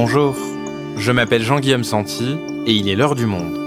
Bonjour, 0.00 0.36
je 0.96 1.10
m'appelle 1.10 1.42
Jean-Guillaume 1.42 1.82
Santi 1.82 2.36
et 2.66 2.72
il 2.72 2.88
est 2.88 2.94
l'heure 2.94 3.16
du 3.16 3.26
monde. 3.26 3.58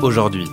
Aujourd'hui, 0.00 0.46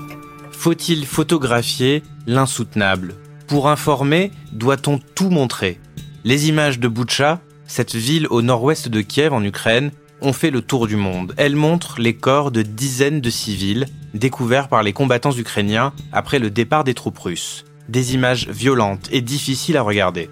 faut-il 0.51 1.05
photographier 1.05 2.03
l'insoutenable? 2.27 3.15
Pour 3.47 3.69
informer, 3.69 4.33
doit-on 4.51 4.99
tout 5.15 5.29
montrer? 5.29 5.79
Les 6.25 6.49
images 6.49 6.77
de 6.77 6.89
Boucha, 6.89 7.39
cette 7.67 7.95
ville 7.95 8.27
au 8.29 8.41
nord-ouest 8.41 8.89
de 8.89 8.99
Kiev 8.99 9.31
en 9.31 9.45
Ukraine, 9.45 9.91
ont 10.19 10.33
fait 10.33 10.51
le 10.51 10.61
tour 10.61 10.87
du 10.87 10.97
monde. 10.97 11.33
Elles 11.37 11.55
montrent 11.55 12.01
les 12.01 12.17
corps 12.17 12.51
de 12.51 12.63
dizaines 12.63 13.21
de 13.21 13.29
civils 13.29 13.85
découverts 14.13 14.67
par 14.67 14.83
les 14.83 14.93
combattants 14.93 15.35
ukrainiens 15.35 15.93
après 16.11 16.39
le 16.39 16.49
départ 16.49 16.83
des 16.83 16.93
troupes 16.93 17.19
russes. 17.19 17.65
Des 17.87 18.13
images 18.13 18.47
violentes 18.47 19.07
et 19.11 19.21
difficiles 19.21 19.77
à 19.77 19.81
regarder. 19.81 20.29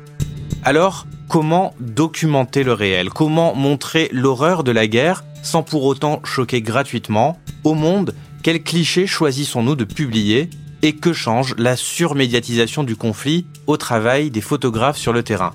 Alors, 0.63 1.07
comment 1.27 1.73
documenter 1.79 2.63
le 2.63 2.73
réel? 2.73 3.09
Comment 3.09 3.55
montrer 3.55 4.09
l'horreur 4.11 4.63
de 4.63 4.71
la 4.71 4.87
guerre 4.87 5.23
sans 5.43 5.63
pour 5.63 5.83
autant 5.83 6.21
choquer 6.23 6.61
gratuitement? 6.61 7.39
Au 7.63 7.73
monde, 7.73 8.13
quels 8.43 8.63
clichés 8.63 9.07
choisissons-nous 9.07 9.75
de 9.75 9.83
publier? 9.83 10.49
Et 10.83 10.95
que 10.95 11.11
change 11.11 11.55
la 11.57 11.75
surmédiatisation 11.75 12.83
du 12.83 12.95
conflit 12.95 13.47
au 13.65 13.77
travail 13.77 14.29
des 14.29 14.41
photographes 14.41 14.97
sur 14.97 15.11
le 15.11 15.23
terrain? 15.23 15.53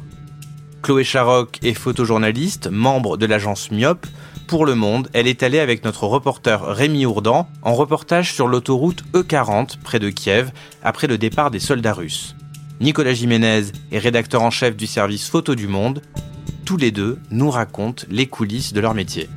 Chloé 0.83 1.05
Charoc 1.05 1.61
est 1.63 1.75
photojournaliste, 1.75 2.69
membre 2.69 3.17
de 3.17 3.27
l'agence 3.27 3.71
Myop. 3.71 4.05
Pour 4.47 4.67
Le 4.67 4.75
Monde, 4.75 5.09
elle 5.13 5.27
est 5.27 5.43
allée 5.43 5.59
avec 5.59 5.85
notre 5.85 6.07
reporter 6.07 6.63
Rémi 6.63 7.07
Ourdan 7.07 7.49
en 7.63 7.75
reportage 7.75 8.35
sur 8.35 8.49
l'autoroute 8.49 9.05
E40 9.15 9.79
près 9.83 9.99
de 9.99 10.11
Kiev 10.11 10.51
après 10.83 11.07
le 11.07 11.19
départ 11.19 11.51
des 11.51 11.59
soldats 11.59 11.95
russes. 11.95 12.37
Nicolas 12.81 13.15
Jiménez 13.15 13.63
est 13.93 13.99
rédacteur 13.99 14.43
en 14.43 14.51
chef 14.51 14.77
du 14.77 14.87
service 14.87 15.29
Photo 15.29 15.55
du 15.55 15.69
Monde. 15.69 16.03
Tous 16.65 16.77
les 16.77 16.91
deux 16.91 17.19
nous 17.31 17.51
racontent 17.51 18.05
les 18.11 18.27
coulisses 18.27 18.73
de 18.73 18.81
leur 18.81 18.95
métier. 18.95 19.29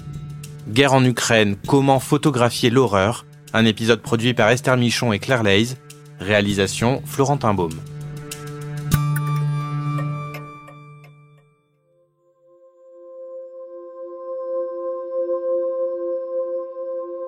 Guerre 0.68 0.94
en 0.94 1.06
Ukraine, 1.06 1.56
comment 1.68 2.00
photographier 2.00 2.70
l'horreur 2.70 3.26
Un 3.54 3.66
épisode 3.66 4.02
produit 4.02 4.34
par 4.34 4.50
Esther 4.50 4.78
Michon 4.78 5.14
et 5.14 5.20
Claire 5.20 5.44
Leys. 5.44 5.76
Réalisation 6.20 7.02
Florentin 7.06 7.54
Baume. 7.54 7.80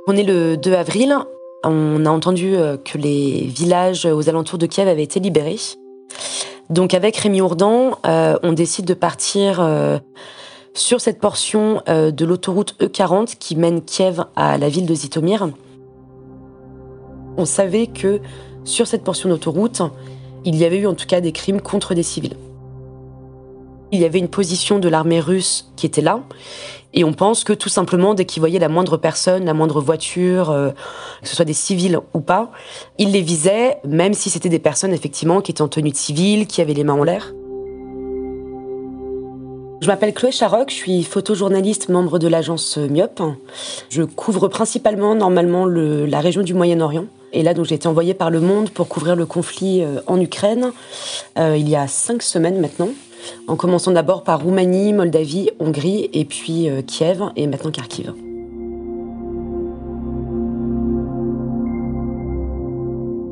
On 0.09 0.15
est 0.15 0.23
le 0.23 0.55
2 0.55 0.73
avril. 0.73 1.17
On 1.65 2.05
a 2.05 2.09
entendu 2.09 2.55
euh, 2.55 2.77
que 2.77 2.97
les 2.97 3.41
villages 3.41 4.05
aux 4.05 4.29
alentours 4.29 4.57
de 4.57 4.65
Kiev 4.65 4.87
avaient 4.87 5.03
été 5.03 5.19
libérés. 5.19 5.59
Donc 6.69 6.93
avec 6.93 7.17
Rémi 7.17 7.41
Ourdan, 7.41 7.97
euh, 8.05 8.37
on 8.41 8.53
décide 8.53 8.85
de 8.85 8.93
partir 8.93 9.59
euh, 9.59 9.99
sur 10.73 11.01
cette 11.01 11.19
portion 11.19 11.81
de 11.87 12.25
l'autoroute 12.25 12.75
E40 12.79 13.35
qui 13.37 13.57
mène 13.57 13.81
Kiev 13.81 14.23
à 14.37 14.57
la 14.57 14.69
ville 14.69 14.85
de 14.85 14.95
Zitomir. 14.95 15.49
On 17.35 17.45
savait 17.45 17.87
que 17.87 18.21
sur 18.63 18.87
cette 18.87 19.03
portion 19.03 19.27
d'autoroute, 19.27 19.81
il 20.45 20.55
y 20.55 20.63
avait 20.63 20.77
eu 20.77 20.87
en 20.87 20.93
tout 20.93 21.05
cas 21.05 21.19
des 21.19 21.33
crimes 21.33 21.59
contre 21.59 21.93
des 21.93 22.03
civils. 22.03 22.37
Il 23.91 23.99
y 23.99 24.05
avait 24.05 24.19
une 24.19 24.27
position 24.27 24.79
de 24.79 24.89
l'armée 24.89 25.19
russe 25.19 25.71
qui 25.75 25.85
était 25.85 26.01
là 26.01 26.21
et 26.93 27.03
on 27.03 27.13
pense 27.13 27.43
que 27.43 27.53
tout 27.53 27.69
simplement, 27.69 28.13
dès 28.13 28.25
qu'ils 28.25 28.39
voyaient 28.39 28.59
la 28.59 28.69
moindre 28.69 28.97
personne, 28.97 29.45
la 29.45 29.53
moindre 29.53 29.81
voiture, 29.81 30.49
euh, 30.49 30.71
que 31.21 31.27
ce 31.27 31.35
soit 31.35 31.45
des 31.45 31.53
civils 31.53 31.99
ou 32.13 32.21
pas, 32.21 32.51
ils 32.97 33.11
les 33.11 33.21
visaient, 33.21 33.77
même 33.85 34.13
si 34.13 34.29
c'était 34.29 34.49
des 34.49 34.59
personnes 34.59 34.93
effectivement 34.93 35.41
qui 35.41 35.51
étaient 35.51 35.61
en 35.61 35.67
tenue 35.67 35.91
de 35.91 35.95
civil, 35.95 36.47
qui 36.47 36.61
avaient 36.61 36.73
les 36.73 36.83
mains 36.83 36.93
en 36.93 37.03
l'air. 37.03 37.33
Je 39.79 39.85
m'appelle 39.85 40.13
Chloé 40.13 40.31
Charoc, 40.31 40.71
je 40.71 40.75
suis 40.75 41.03
photojournaliste, 41.03 41.89
membre 41.89 42.17
de 42.17 42.27
l'agence 42.27 42.77
Myop. 42.77 43.21
Je 43.89 44.01
couvre 44.01 44.47
principalement, 44.47 45.13
normalement, 45.13 45.67
la 45.67 46.19
région 46.19 46.41
du 46.41 46.55
Moyen-Orient. 46.55 47.05
Et 47.31 47.43
là, 47.43 47.53
donc, 47.53 47.65
j'ai 47.65 47.75
été 47.75 47.87
envoyée 47.87 48.15
par 48.15 48.31
Le 48.31 48.39
Monde 48.39 48.71
pour 48.71 48.87
couvrir 48.87 49.15
le 49.15 49.27
conflit 49.27 49.83
euh, 49.83 49.99
en 50.07 50.19
Ukraine 50.19 50.71
euh, 51.37 51.55
il 51.57 51.69
y 51.69 51.75
a 51.75 51.87
cinq 51.87 52.23
semaines 52.23 52.59
maintenant 52.59 52.89
en 53.47 53.55
commençant 53.55 53.91
d'abord 53.91 54.23
par 54.23 54.41
Roumanie, 54.41 54.93
Moldavie, 54.93 55.49
Hongrie, 55.59 56.09
et 56.13 56.25
puis 56.25 56.69
euh, 56.69 56.81
Kiev, 56.81 57.21
et 57.35 57.47
maintenant 57.47 57.71
Kharkiv. 57.71 58.13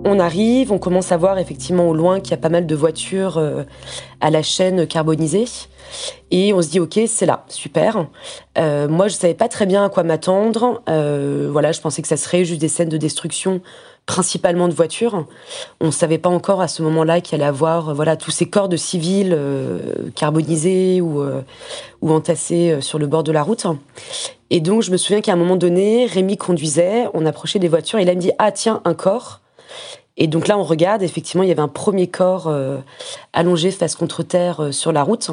On 0.07 0.19
arrive, 0.19 0.71
on 0.71 0.77
commence 0.77 1.11
à 1.11 1.17
voir 1.17 1.39
effectivement 1.39 1.89
au 1.89 1.93
loin 1.93 2.19
qu'il 2.19 2.31
y 2.31 2.33
a 2.35 2.37
pas 2.37 2.49
mal 2.49 2.67
de 2.67 2.75
voitures 2.75 3.37
euh, 3.37 3.63
à 4.21 4.29
la 4.29 4.43
chaîne 4.43 4.85
carbonisée. 4.85 5.45
Et 6.29 6.53
on 6.53 6.61
se 6.61 6.69
dit, 6.69 6.79
ok, 6.79 6.99
c'est 7.07 7.25
là, 7.25 7.43
super. 7.47 8.07
Euh, 8.57 8.87
moi, 8.87 9.07
je 9.07 9.15
savais 9.15 9.33
pas 9.33 9.49
très 9.49 9.65
bien 9.65 9.83
à 9.83 9.89
quoi 9.89 10.03
m'attendre. 10.03 10.83
voilà, 10.87 11.71
je 11.71 11.81
pensais 11.81 12.01
que 12.01 12.07
ça 12.07 12.17
serait 12.17 12.45
juste 12.45 12.61
des 12.61 12.67
scènes 12.67 12.89
de 12.89 12.97
destruction 12.97 13.61
principalement 14.05 14.67
de 14.67 14.73
voitures. 14.73 15.25
On 15.79 15.87
ne 15.87 15.91
savait 15.91 16.17
pas 16.17 16.29
encore 16.29 16.61
à 16.61 16.67
ce 16.67 16.83
moment-là 16.83 17.21
qu'il 17.21 17.35
allait 17.35 17.47
avoir 17.47 17.93
voilà 17.95 18.15
tous 18.15 18.31
ces 18.31 18.47
corps 18.47 18.69
de 18.69 18.77
civils 18.77 19.33
euh, 19.35 20.09
carbonisés 20.15 21.01
ou, 21.01 21.21
euh, 21.21 21.41
ou 22.01 22.11
entassés 22.11 22.71
euh, 22.71 22.81
sur 22.81 22.99
le 22.99 23.07
bord 23.07 23.23
de 23.23 23.31
la 23.31 23.41
route. 23.41 23.65
Et 24.51 24.59
donc 24.59 24.83
je 24.83 24.91
me 24.91 24.97
souviens 24.97 25.21
qu'à 25.21 25.33
un 25.33 25.37
moment 25.37 25.55
donné, 25.55 26.05
Rémi 26.05 26.37
conduisait, 26.37 27.05
on 27.13 27.25
approchait 27.25 27.59
des 27.59 27.67
voitures 27.67 27.99
et 27.99 28.05
là 28.05 28.11
il 28.11 28.17
me 28.17 28.21
dit 28.21 28.31
ah 28.37 28.51
tiens 28.51 28.81
un 28.85 28.93
corps. 28.93 29.41
Et 30.17 30.27
donc 30.27 30.47
là 30.47 30.57
on 30.57 30.63
regarde, 30.63 31.01
effectivement 31.01 31.43
il 31.43 31.49
y 31.49 31.51
avait 31.51 31.61
un 31.61 31.67
premier 31.67 32.07
corps 32.07 32.53
allongé 33.33 33.69
face 33.71 33.95
contre 33.95 34.23
terre 34.23 34.69
sur 34.71 34.93
la 34.93 35.03
route. 35.03 35.31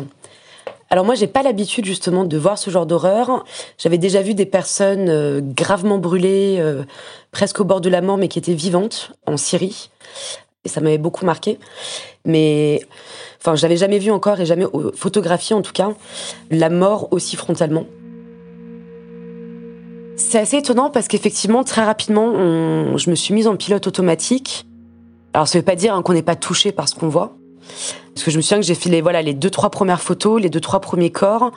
Alors 0.92 1.06
moi, 1.06 1.14
j'ai 1.14 1.26
pas 1.26 1.42
l'habitude 1.42 1.86
justement 1.86 2.26
de 2.26 2.36
voir 2.36 2.58
ce 2.58 2.68
genre 2.68 2.84
d'horreur. 2.84 3.46
J'avais 3.78 3.96
déjà 3.96 4.20
vu 4.20 4.34
des 4.34 4.44
personnes 4.44 5.08
euh, 5.08 5.40
gravement 5.42 5.96
brûlées, 5.96 6.58
euh, 6.58 6.82
presque 7.30 7.60
au 7.60 7.64
bord 7.64 7.80
de 7.80 7.88
la 7.88 8.02
mort, 8.02 8.18
mais 8.18 8.28
qui 8.28 8.38
étaient 8.38 8.52
vivantes 8.52 9.10
en 9.26 9.38
Syrie. 9.38 9.88
Et 10.66 10.68
ça 10.68 10.82
m'avait 10.82 10.98
beaucoup 10.98 11.24
marqué. 11.24 11.58
Mais 12.26 12.82
enfin, 13.40 13.56
je 13.56 13.62
n'avais 13.62 13.78
jamais 13.78 13.98
vu 13.98 14.10
encore 14.10 14.38
et 14.38 14.44
jamais 14.44 14.66
euh, 14.66 14.92
photographié 14.94 15.56
en 15.56 15.62
tout 15.62 15.72
cas 15.72 15.94
la 16.50 16.68
mort 16.68 17.08
aussi 17.10 17.36
frontalement. 17.36 17.86
C'est 20.16 20.40
assez 20.40 20.58
étonnant 20.58 20.90
parce 20.90 21.08
qu'effectivement, 21.08 21.64
très 21.64 21.82
rapidement, 21.82 22.34
je 22.98 23.08
me 23.08 23.14
suis 23.14 23.32
mise 23.32 23.48
en 23.48 23.56
pilote 23.56 23.86
automatique. 23.86 24.66
Alors, 25.32 25.48
ça 25.48 25.58
veut 25.58 25.64
pas 25.64 25.74
dire 25.74 25.94
hein, 25.94 26.02
qu'on 26.02 26.12
n'est 26.12 26.20
pas 26.20 26.36
touché 26.36 26.70
par 26.70 26.86
ce 26.86 26.94
qu'on 26.94 27.08
voit. 27.08 27.34
Parce 28.14 28.24
que 28.24 28.30
je 28.30 28.36
me 28.36 28.42
souviens 28.42 28.60
que 28.60 28.66
j'ai 28.66 28.90
les, 28.90 29.00
voilà, 29.00 29.22
les 29.22 29.32
deux, 29.32 29.50
trois 29.50 29.70
premières 29.70 30.00
photos, 30.00 30.40
les 30.40 30.50
deux, 30.50 30.60
trois 30.60 30.80
premiers 30.80 31.10
corps, 31.10 31.50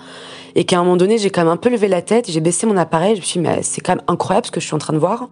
et 0.55 0.63
qu'à 0.63 0.79
un 0.79 0.83
moment 0.83 0.95
donné, 0.95 1.17
j'ai 1.17 1.29
quand 1.29 1.41
même 1.41 1.51
un 1.51 1.57
peu 1.57 1.69
levé 1.69 1.87
la 1.87 2.01
tête, 2.01 2.31
j'ai 2.31 2.39
baissé 2.39 2.65
mon 2.65 2.77
appareil, 2.77 3.15
je 3.15 3.21
me 3.21 3.25
suis 3.25 3.39
dit, 3.39 3.47
mais 3.47 3.61
c'est 3.61 3.81
quand 3.81 3.95
même 3.95 4.05
incroyable 4.07 4.47
ce 4.47 4.51
que 4.51 4.61
je 4.61 4.65
suis 4.65 4.75
en 4.75 4.79
train 4.79 4.93
de 4.93 4.97
voir. 4.97 5.29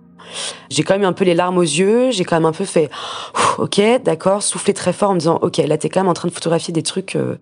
J'ai 0.69 0.83
quand 0.83 0.95
même 0.95 1.05
un 1.05 1.13
peu 1.13 1.23
les 1.23 1.33
larmes 1.33 1.57
aux 1.57 1.61
yeux, 1.61 2.11
j'ai 2.11 2.25
quand 2.25 2.35
même 2.35 2.45
un 2.45 2.51
peu 2.51 2.65
fait, 2.65 2.89
ok, 3.57 3.81
d'accord, 4.03 4.43
soufflé 4.43 4.73
très 4.73 4.91
fort 4.91 5.11
en 5.11 5.13
me 5.13 5.19
disant, 5.19 5.39
ok, 5.41 5.57
là, 5.57 5.77
t'es 5.77 5.89
quand 5.89 6.01
même 6.01 6.09
en 6.09 6.13
train 6.13 6.27
de 6.27 6.33
photographier 6.33 6.73
des 6.73 6.83
trucs, 6.83 7.15
euh, 7.15 7.37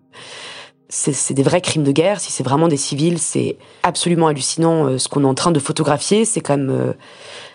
c'est 0.90 1.34
des 1.34 1.44
vrais 1.44 1.62
crimes 1.62 1.84
de 1.84 1.92
guerre, 1.92 2.20
si 2.20 2.32
c'est 2.32 2.44
vraiment 2.44 2.68
des 2.68 2.78
civils, 2.78 3.18
c'est 3.18 3.58
absolument 3.82 4.28
hallucinant 4.28 4.88
euh, 4.88 4.98
ce 4.98 5.08
qu'on 5.08 5.24
est 5.24 5.28
en 5.28 5.34
train 5.34 5.52
de 5.52 5.60
photographier, 5.60 6.26
c'est 6.26 6.42
quand 6.42 6.58
même, 6.58 6.70
euh, 6.70 6.94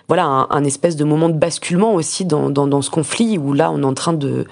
voilà, 0.08 0.47
un, 0.50 0.64
espèce 0.64 0.97
de 0.97 1.04
moment 1.04 1.28
de 1.28 1.34
basculement 1.34 1.94
aussi 1.94 2.25
dans, 2.25 2.50
dans 2.50 2.82
ce 2.82 2.91
conflit 2.91 3.38
où 3.38 3.53
là, 3.53 3.70
on 3.70 3.82
est 3.82 3.87
en 3.87 3.94
train 3.94 4.12
de, 4.12 4.47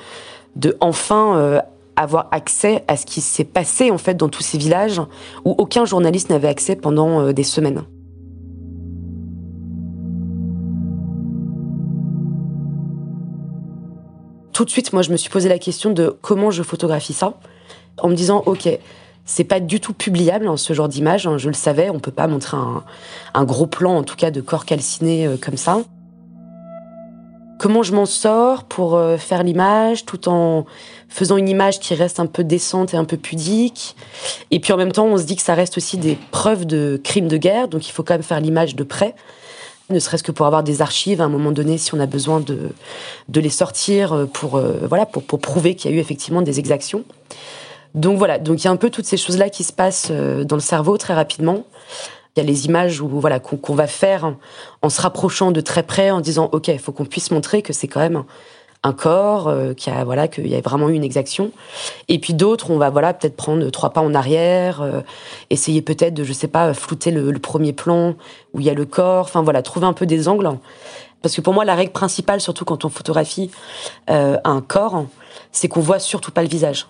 de 0.57 0.77
enfin 0.81 1.37
euh, 1.37 1.61
avoir 1.97 2.29
accès 2.33 2.85
à 2.89 2.97
ce 2.97 3.07
qui 3.07 3.21
s'est 3.21 3.45
passé 3.45 3.91
en 3.91 3.99
fait 3.99 4.15
dans 4.15 4.29
tous 4.29 4.43
ces 4.43 4.59
villages 4.59 5.01
où 5.45 5.55
aucun 5.59 5.85
journaliste 5.85 6.31
n'avait 6.31 6.49
accès 6.49 6.77
pendant 6.77 7.21
euh, 7.21 7.33
des 7.33 7.45
semaines. 7.45 7.85
Tout 14.53 14.65
de 14.65 14.71
suite, 14.71 14.93
moi, 14.93 15.03
je 15.03 15.11
me 15.11 15.17
suis 15.17 15.31
posé 15.31 15.49
la 15.49 15.59
question 15.59 15.91
de 15.91 16.17
comment 16.23 16.53
je 16.53 16.63
photographie 16.63 17.13
ça, 17.13 17.35
en 18.01 18.09
me 18.09 18.15
disant, 18.15 18.45
ok, 18.47 18.69
c'est 19.25 19.43
pas 19.43 19.59
du 19.59 19.81
tout 19.81 19.95
publiable 19.95 20.47
hein, 20.47 20.57
ce 20.57 20.73
genre 20.75 20.89
d'image. 20.89 21.27
Hein, 21.27 21.39
je 21.39 21.49
le 21.49 21.55
savais, 21.55 21.91
on 21.91 21.99
peut 21.99 22.13
pas 22.13 22.29
montrer 22.29 22.57
un, 23.35 23.45
gros 23.45 23.67
plan, 23.67 23.97
en 23.97 24.05
tout 24.05 24.15
cas, 24.15 24.31
de 24.31 24.41
corps 24.41 24.65
calcinés 24.65 25.27
euh, 25.27 25.37
comme 25.37 25.57
ça 25.57 25.81
comment 27.59 27.83
je 27.83 27.93
m'en 27.93 28.07
sors 28.07 28.65
pour 28.65 28.97
euh, 28.97 29.17
faire 29.17 29.43
l'image 29.43 30.05
tout 30.05 30.29
en 30.29 30.65
faisant 31.09 31.37
une 31.37 31.49
image 31.49 31.81
qui 31.81 31.95
reste 31.95 32.19
un 32.19 32.27
peu 32.27 32.43
décente 32.43 32.95
et 32.95 32.97
un 32.97 33.05
peu 33.05 33.17
pudique. 33.17 33.95
Et 34.51 34.61
puis 34.61 34.73
en 34.73 34.77
même 34.77 34.93
temps, 34.93 35.07
on 35.07 35.17
se 35.17 35.25
dit 35.25 35.37
que 35.37 35.43
ça 35.43 35.55
reste 35.55 35.77
aussi 35.77 35.97
des 35.97 36.19
preuves 36.31 36.67
de 36.67 37.01
crimes 37.03 37.29
de 37.29 37.37
guerre, 37.37 37.69
donc 37.69 37.87
il 37.89 37.93
faut 37.93 38.03
quand 38.03 38.15
même 38.15 38.23
faire 38.23 38.41
l'image 38.41 38.75
de 38.75 38.83
près, 38.83 39.15
ne 39.91 39.99
serait-ce 39.99 40.23
que 40.23 40.33
pour 40.33 40.47
avoir 40.47 40.63
des 40.63 40.83
archives 40.83 41.21
à 41.21 41.25
un 41.25 41.29
moment 41.29 41.53
donné 41.53 41.79
si 41.79 41.95
on 41.95 42.01
a 42.01 42.07
besoin 42.07 42.41
de, 42.41 42.71
de 43.29 43.41
les 43.41 43.51
sortir 43.51 44.13
euh, 44.13 44.27
pour, 44.27 44.57
euh, 44.57 44.87
voilà, 44.89 45.07
pour, 45.07 45.23
prouver 45.25 45.75
qu'il 45.75 45.91
y 45.91 45.95
a 45.95 45.97
eu 45.97 46.01
effectivement 46.01 46.43
des 46.43 46.59
exactions. 46.59 47.05
Donc 47.95 48.19
voilà, 48.19 48.39
donc 48.39 48.61
il 48.61 48.65
y 48.65 48.69
a 48.69 48.73
un 48.73 48.77
peu 48.77 48.91
toutes 48.91 49.05
ces 49.05 49.17
choses-là 49.17 49.51
qui 49.51 49.63
se 49.63 49.73
passent 49.73 50.11
dans 50.11 50.57
le 50.57 50.63
cerveau 50.63 50.97
très 50.97 51.15
rapidement. 51.15 51.65
Il 52.37 52.41
y 52.43 52.43
a 52.43 52.47
les 52.47 52.67
images 52.67 53.01
où 53.01 53.09
voilà 53.09 53.39
qu'on 53.39 53.75
va 53.75 53.87
faire 53.87 54.35
en 54.83 54.91
se 54.91 55.01
rapprochant 55.01 55.53
de 55.53 55.61
très 55.61 55.85
près, 55.85 56.11
en 56.11 56.21
disant 56.21 56.49
ok, 56.53 56.69
il 56.69 56.79
faut 56.81 56.93
qu'on 56.93 57.05
puisse 57.05 57.31
montrer 57.31 57.63
que 57.63 57.73
c'est 57.73 57.87
quand 57.87 58.01
même 58.01 58.25
un 58.85 58.93
corps, 58.93 59.49
euh, 59.49 59.73
qui 59.73 59.89
a 59.89 60.05
voilà 60.05 60.29
qu'il 60.29 60.47
y 60.47 60.55
a 60.55 60.61
vraiment 60.61 60.91
eu 60.91 60.95
une 60.95 61.05
exaction. 61.05 61.51
Et 62.09 62.19
puis 62.19 62.35
d'autres, 62.35 62.71
on 62.71 62.77
va 62.77 62.91
voilà 62.91 63.15
peut-être 63.15 63.35
prendre 63.35 63.69
trois 63.71 63.91
pas 63.91 64.03
en 64.03 64.15
arrière, 64.15 64.83
euh, 64.83 65.01
essayer 65.51 65.81
peut-être 65.81 66.15
de 66.15 66.23
je 66.23 66.33
sais 66.33 66.49
pas 66.49 66.75
flouter 66.75 67.11
le, 67.11 67.33
premier 67.39 67.73
plan 67.73 68.15
où 68.53 68.61
il 68.61 68.67
y 68.67 68.71
a 68.71 68.75
le 68.75 68.85
corps. 68.85 69.25
Enfin 69.25 69.43
voilà, 69.43 69.63
trouver 69.63 69.87
un 69.87 69.95
peu 69.95 70.07
des 70.07 70.29
angles. 70.29 70.51
Parce 71.23 71.35
que 71.35 71.41
pour 71.41 71.55
moi, 71.55 71.65
la 71.65 71.75
règle 71.75 71.93
principale, 71.93 72.41
surtout 72.41 72.67
quand 72.67 72.85
on 72.85 72.91
photographie 72.91 73.51
euh, 74.11 74.37
un 74.45 74.61
corps, 74.61 75.07
c'est 75.51 75.69
qu'on 75.69 75.81
voit 75.81 75.99
surtout 75.99 76.31
pas 76.31 76.43
le 76.43 76.49
visage. 76.49 76.87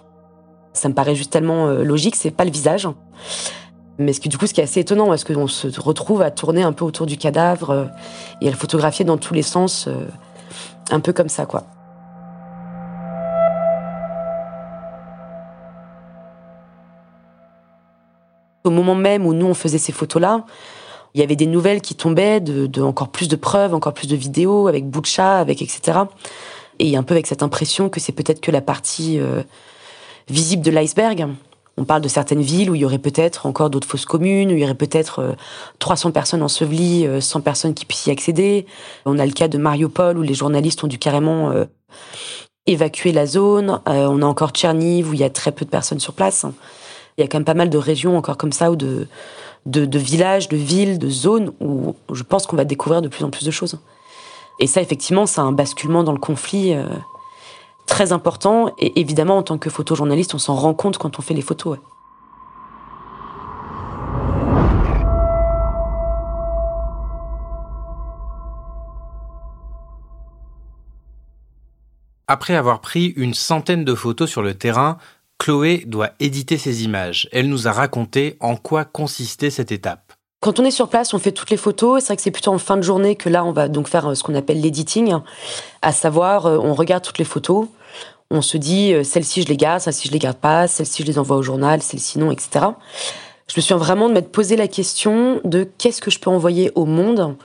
Ça 0.72 0.88
me 0.88 0.94
paraît 0.94 1.14
juste 1.14 1.32
tellement 1.32 1.68
logique, 1.68 2.16
c'est 2.16 2.32
pas 2.32 2.44
le 2.44 2.50
visage. 2.50 2.88
Mais 3.98 4.12
ce 4.12 4.20
que 4.20 4.28
du 4.28 4.38
coup, 4.38 4.46
ce 4.46 4.54
qui 4.54 4.60
est 4.60 4.64
assez 4.64 4.80
étonnant, 4.80 5.06
parce 5.06 5.24
qu'on 5.24 5.46
se 5.46 5.68
retrouve 5.80 6.22
à 6.22 6.30
tourner 6.30 6.62
un 6.62 6.72
peu 6.72 6.84
autour 6.84 7.06
du 7.06 7.16
cadavre 7.16 7.70
euh, 7.70 7.84
et 8.40 8.48
à 8.48 8.50
le 8.50 8.56
photographier 8.56 9.04
dans 9.04 9.18
tous 9.18 9.34
les 9.34 9.42
sens, 9.42 9.86
euh, 9.86 10.06
un 10.90 11.00
peu 11.00 11.12
comme 11.12 11.28
ça, 11.28 11.46
quoi. 11.46 11.64
Au 18.64 18.70
moment 18.70 18.94
même 18.94 19.26
où 19.26 19.34
nous 19.34 19.46
on 19.46 19.54
faisait 19.54 19.78
ces 19.78 19.92
photos-là, 19.92 20.44
il 21.14 21.20
y 21.20 21.22
avait 21.22 21.36
des 21.36 21.46
nouvelles 21.46 21.80
qui 21.80 21.94
tombaient, 21.94 22.40
de, 22.40 22.82
encore 22.82 23.08
plus 23.08 23.28
de 23.28 23.36
preuves, 23.36 23.74
encore 23.74 23.94
plus 23.94 24.08
de 24.08 24.16
vidéos, 24.16 24.66
avec 24.66 24.84
chat, 25.04 25.38
avec 25.38 25.62
etc. 25.62 26.00
Et 26.80 26.96
un 26.96 27.04
peu 27.04 27.14
avec 27.14 27.28
cette 27.28 27.44
impression 27.44 27.88
que 27.88 28.00
c'est 28.00 28.12
peut-être 28.12 28.40
que 28.40 28.50
la 28.50 28.60
partie 28.60 29.20
euh, 29.20 29.42
visible 30.28 30.64
de 30.64 30.72
l'iceberg. 30.72 31.28
On 31.76 31.84
parle 31.84 32.02
de 32.02 32.08
certaines 32.08 32.40
villes 32.40 32.70
où 32.70 32.74
il 32.74 32.82
y 32.82 32.84
aurait 32.84 32.98
peut-être 32.98 33.46
encore 33.46 33.68
d'autres 33.68 33.88
fausses 33.88 34.06
communes, 34.06 34.50
où 34.50 34.52
il 34.52 34.60
y 34.60 34.64
aurait 34.64 34.74
peut-être 34.74 35.34
300 35.80 36.08
euh, 36.08 36.12
personnes 36.12 36.42
ensevelies, 36.42 37.08
100 37.20 37.38
euh, 37.38 37.42
personnes 37.42 37.74
qui 37.74 37.84
puissent 37.84 38.06
y 38.06 38.10
accéder. 38.10 38.66
On 39.06 39.18
a 39.18 39.26
le 39.26 39.32
cas 39.32 39.48
de 39.48 39.58
Mariupol 39.58 40.16
où 40.18 40.22
les 40.22 40.34
journalistes 40.34 40.84
ont 40.84 40.86
dû 40.86 40.98
carrément 40.98 41.50
euh, 41.50 41.64
évacuer 42.66 43.12
la 43.12 43.26
zone. 43.26 43.80
on 43.86 44.22
a 44.22 44.26
encore 44.26 44.50
Tcherniv 44.50 45.10
où 45.10 45.14
il 45.14 45.20
y 45.20 45.24
a 45.24 45.30
très 45.30 45.52
peu 45.52 45.64
de 45.64 45.70
personnes 45.70 46.00
sur 46.00 46.12
place. 46.12 46.46
Il 47.18 47.22
y 47.22 47.24
a 47.24 47.28
quand 47.28 47.38
même 47.38 47.44
pas 47.44 47.54
mal 47.54 47.70
de 47.70 47.78
régions 47.78 48.16
encore 48.16 48.36
comme 48.36 48.52
ça 48.52 48.70
ou 48.70 48.76
de, 48.76 49.06
de, 49.66 49.84
de 49.84 49.98
villages, 49.98 50.48
de 50.48 50.56
villes, 50.56 50.98
de 50.98 51.10
zones 51.10 51.52
où 51.60 51.94
je 52.12 52.22
pense 52.22 52.46
qu'on 52.46 52.56
va 52.56 52.64
découvrir 52.64 53.02
de 53.02 53.08
plus 53.08 53.24
en 53.24 53.30
plus 53.30 53.44
de 53.44 53.50
choses. 53.50 53.78
Et 54.60 54.66
ça, 54.66 54.80
effectivement, 54.80 55.26
c'est 55.26 55.40
un 55.40 55.52
basculement 55.52 56.04
dans 56.04 56.12
le 56.12 56.18
conflit 56.18 56.74
très 57.86 58.12
important. 58.12 58.72
Et 58.78 59.00
évidemment, 59.00 59.38
en 59.38 59.42
tant 59.42 59.58
que 59.58 59.70
photojournaliste, 59.70 60.34
on 60.34 60.38
s'en 60.38 60.54
rend 60.54 60.74
compte 60.74 60.98
quand 60.98 61.18
on 61.18 61.22
fait 61.22 61.34
les 61.34 61.42
photos. 61.42 61.78
Après 72.26 72.56
avoir 72.56 72.80
pris 72.80 73.08
une 73.16 73.34
centaine 73.34 73.84
de 73.84 73.94
photos 73.94 74.30
sur 74.30 74.42
le 74.42 74.54
terrain, 74.54 74.96
Chloé 75.38 75.84
doit 75.86 76.12
éditer 76.20 76.56
ses 76.56 76.84
images. 76.84 77.28
Elle 77.32 77.50
nous 77.50 77.68
a 77.68 77.72
raconté 77.72 78.36
en 78.40 78.56
quoi 78.56 78.86
consistait 78.86 79.50
cette 79.50 79.72
étape. 79.72 80.03
Quand 80.44 80.60
on 80.60 80.64
est 80.66 80.70
sur 80.70 80.88
place, 80.88 81.14
on 81.14 81.18
fait 81.18 81.32
toutes 81.32 81.48
les 81.48 81.56
photos. 81.56 82.02
C'est 82.02 82.08
vrai 82.08 82.16
que 82.16 82.22
c'est 82.22 82.30
plutôt 82.30 82.52
en 82.52 82.58
fin 82.58 82.76
de 82.76 82.82
journée 82.82 83.16
que 83.16 83.30
là, 83.30 83.46
on 83.46 83.52
va 83.52 83.66
donc 83.66 83.88
faire 83.88 84.10
euh, 84.10 84.14
ce 84.14 84.22
qu'on 84.22 84.34
appelle 84.34 84.60
l'editing, 84.60 85.14
à 85.80 85.90
savoir, 85.90 86.44
euh, 86.44 86.58
on 86.58 86.74
regarde 86.74 87.02
toutes 87.02 87.16
les 87.16 87.24
photos, 87.24 87.66
on 88.30 88.42
se 88.42 88.58
dit, 88.58 88.92
euh, 88.92 89.04
celles-ci 89.04 89.40
je 89.40 89.48
les 89.48 89.56
garde, 89.56 89.80
celles-ci 89.80 90.08
je 90.08 90.12
les 90.12 90.18
garde 90.18 90.36
pas, 90.36 90.68
celles-ci 90.68 91.02
je 91.02 91.06
les 91.06 91.18
envoie 91.18 91.38
au 91.38 91.42
journal, 91.42 91.80
celles-ci 91.80 92.18
non, 92.18 92.30
etc. 92.30 92.66
Je 93.48 93.54
me 93.56 93.62
suis 93.62 93.72
vraiment 93.72 94.06
de 94.06 94.12
m'être 94.12 94.30
posé 94.30 94.56
la 94.56 94.68
question 94.68 95.40
de 95.44 95.66
qu'est-ce 95.78 96.02
que 96.02 96.10
je 96.10 96.18
peux 96.18 96.28
envoyer 96.28 96.70
au 96.74 96.84
monde. 96.84 97.36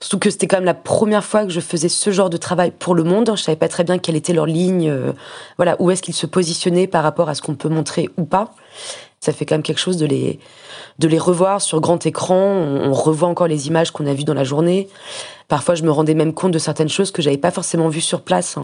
Surtout 0.00 0.18
que 0.18 0.30
c'était 0.30 0.46
quand 0.46 0.58
même 0.58 0.64
la 0.64 0.74
première 0.74 1.24
fois 1.24 1.44
que 1.44 1.50
je 1.50 1.60
faisais 1.60 1.88
ce 1.88 2.10
genre 2.10 2.30
de 2.30 2.36
travail 2.36 2.70
pour 2.70 2.94
le 2.94 3.02
monde. 3.02 3.32
Je 3.36 3.42
savais 3.42 3.56
pas 3.56 3.68
très 3.68 3.82
bien 3.84 3.98
quelle 3.98 4.14
était 4.14 4.32
leur 4.32 4.46
ligne, 4.46 4.92
voilà, 5.56 5.74
où 5.80 5.90
est-ce 5.90 6.02
qu'ils 6.02 6.14
se 6.14 6.26
positionnaient 6.26 6.86
par 6.86 7.02
rapport 7.02 7.28
à 7.28 7.34
ce 7.34 7.42
qu'on 7.42 7.56
peut 7.56 7.68
montrer 7.68 8.08
ou 8.16 8.24
pas. 8.24 8.54
Ça 9.20 9.32
fait 9.32 9.44
quand 9.44 9.56
même 9.56 9.64
quelque 9.64 9.80
chose 9.80 9.96
de 9.96 10.06
les, 10.06 10.38
de 10.98 11.08
les 11.08 11.18
revoir 11.18 11.60
sur 11.60 11.80
grand 11.80 12.04
écran. 12.06 12.36
On, 12.36 12.92
revoit 12.92 13.28
encore 13.28 13.48
les 13.48 13.66
images 13.66 13.90
qu'on 13.90 14.06
a 14.06 14.14
vues 14.14 14.24
dans 14.24 14.34
la 14.34 14.44
journée. 14.44 14.88
Parfois, 15.48 15.74
je 15.74 15.82
me 15.82 15.90
rendais 15.90 16.14
même 16.14 16.34
compte 16.34 16.52
de 16.52 16.58
certaines 16.58 16.88
choses 16.88 17.10
que 17.10 17.22
j'avais 17.22 17.38
pas 17.38 17.50
forcément 17.50 17.88
vues 17.88 18.00
sur 18.00 18.20
place. 18.20 18.56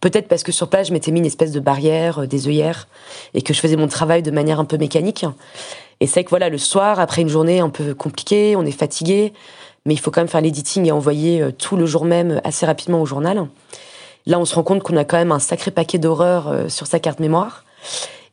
Peut-être 0.00 0.26
parce 0.26 0.42
que 0.42 0.52
sur 0.52 0.68
place, 0.68 0.88
je 0.88 0.92
m'étais 0.92 1.12
mis 1.12 1.20
une 1.20 1.26
espèce 1.26 1.52
de 1.52 1.60
barrière, 1.60 2.20
euh, 2.22 2.26
des 2.26 2.48
œillères, 2.48 2.88
et 3.34 3.42
que 3.42 3.52
je 3.52 3.60
faisais 3.60 3.76
mon 3.76 3.88
travail 3.88 4.22
de 4.22 4.30
manière 4.30 4.58
un 4.58 4.64
peu 4.64 4.78
mécanique. 4.78 5.26
Et 6.00 6.06
c'est 6.06 6.24
que 6.24 6.30
voilà, 6.30 6.48
le 6.48 6.58
soir, 6.58 7.00
après 7.00 7.22
une 7.22 7.28
journée 7.28 7.60
un 7.60 7.70
peu 7.70 7.94
compliquée, 7.94 8.56
on 8.56 8.64
est 8.64 8.72
fatigué, 8.72 9.32
mais 9.86 9.94
il 9.94 9.98
faut 9.98 10.10
quand 10.10 10.20
même 10.20 10.28
faire 10.28 10.40
l'editing 10.40 10.86
et 10.86 10.92
envoyer 10.92 11.42
euh, 11.42 11.50
tout 11.50 11.76
le 11.76 11.86
jour 11.86 12.04
même 12.04 12.40
assez 12.44 12.66
rapidement 12.66 13.00
au 13.00 13.06
journal. 13.06 13.46
Là, 14.26 14.38
on 14.38 14.44
se 14.44 14.54
rend 14.54 14.62
compte 14.62 14.82
qu'on 14.82 14.96
a 14.96 15.04
quand 15.04 15.18
même 15.18 15.32
un 15.32 15.38
sacré 15.38 15.70
paquet 15.70 15.98
d'horreurs 15.98 16.48
euh, 16.48 16.68
sur 16.68 16.86
sa 16.86 16.98
carte 16.98 17.20
mémoire. 17.20 17.64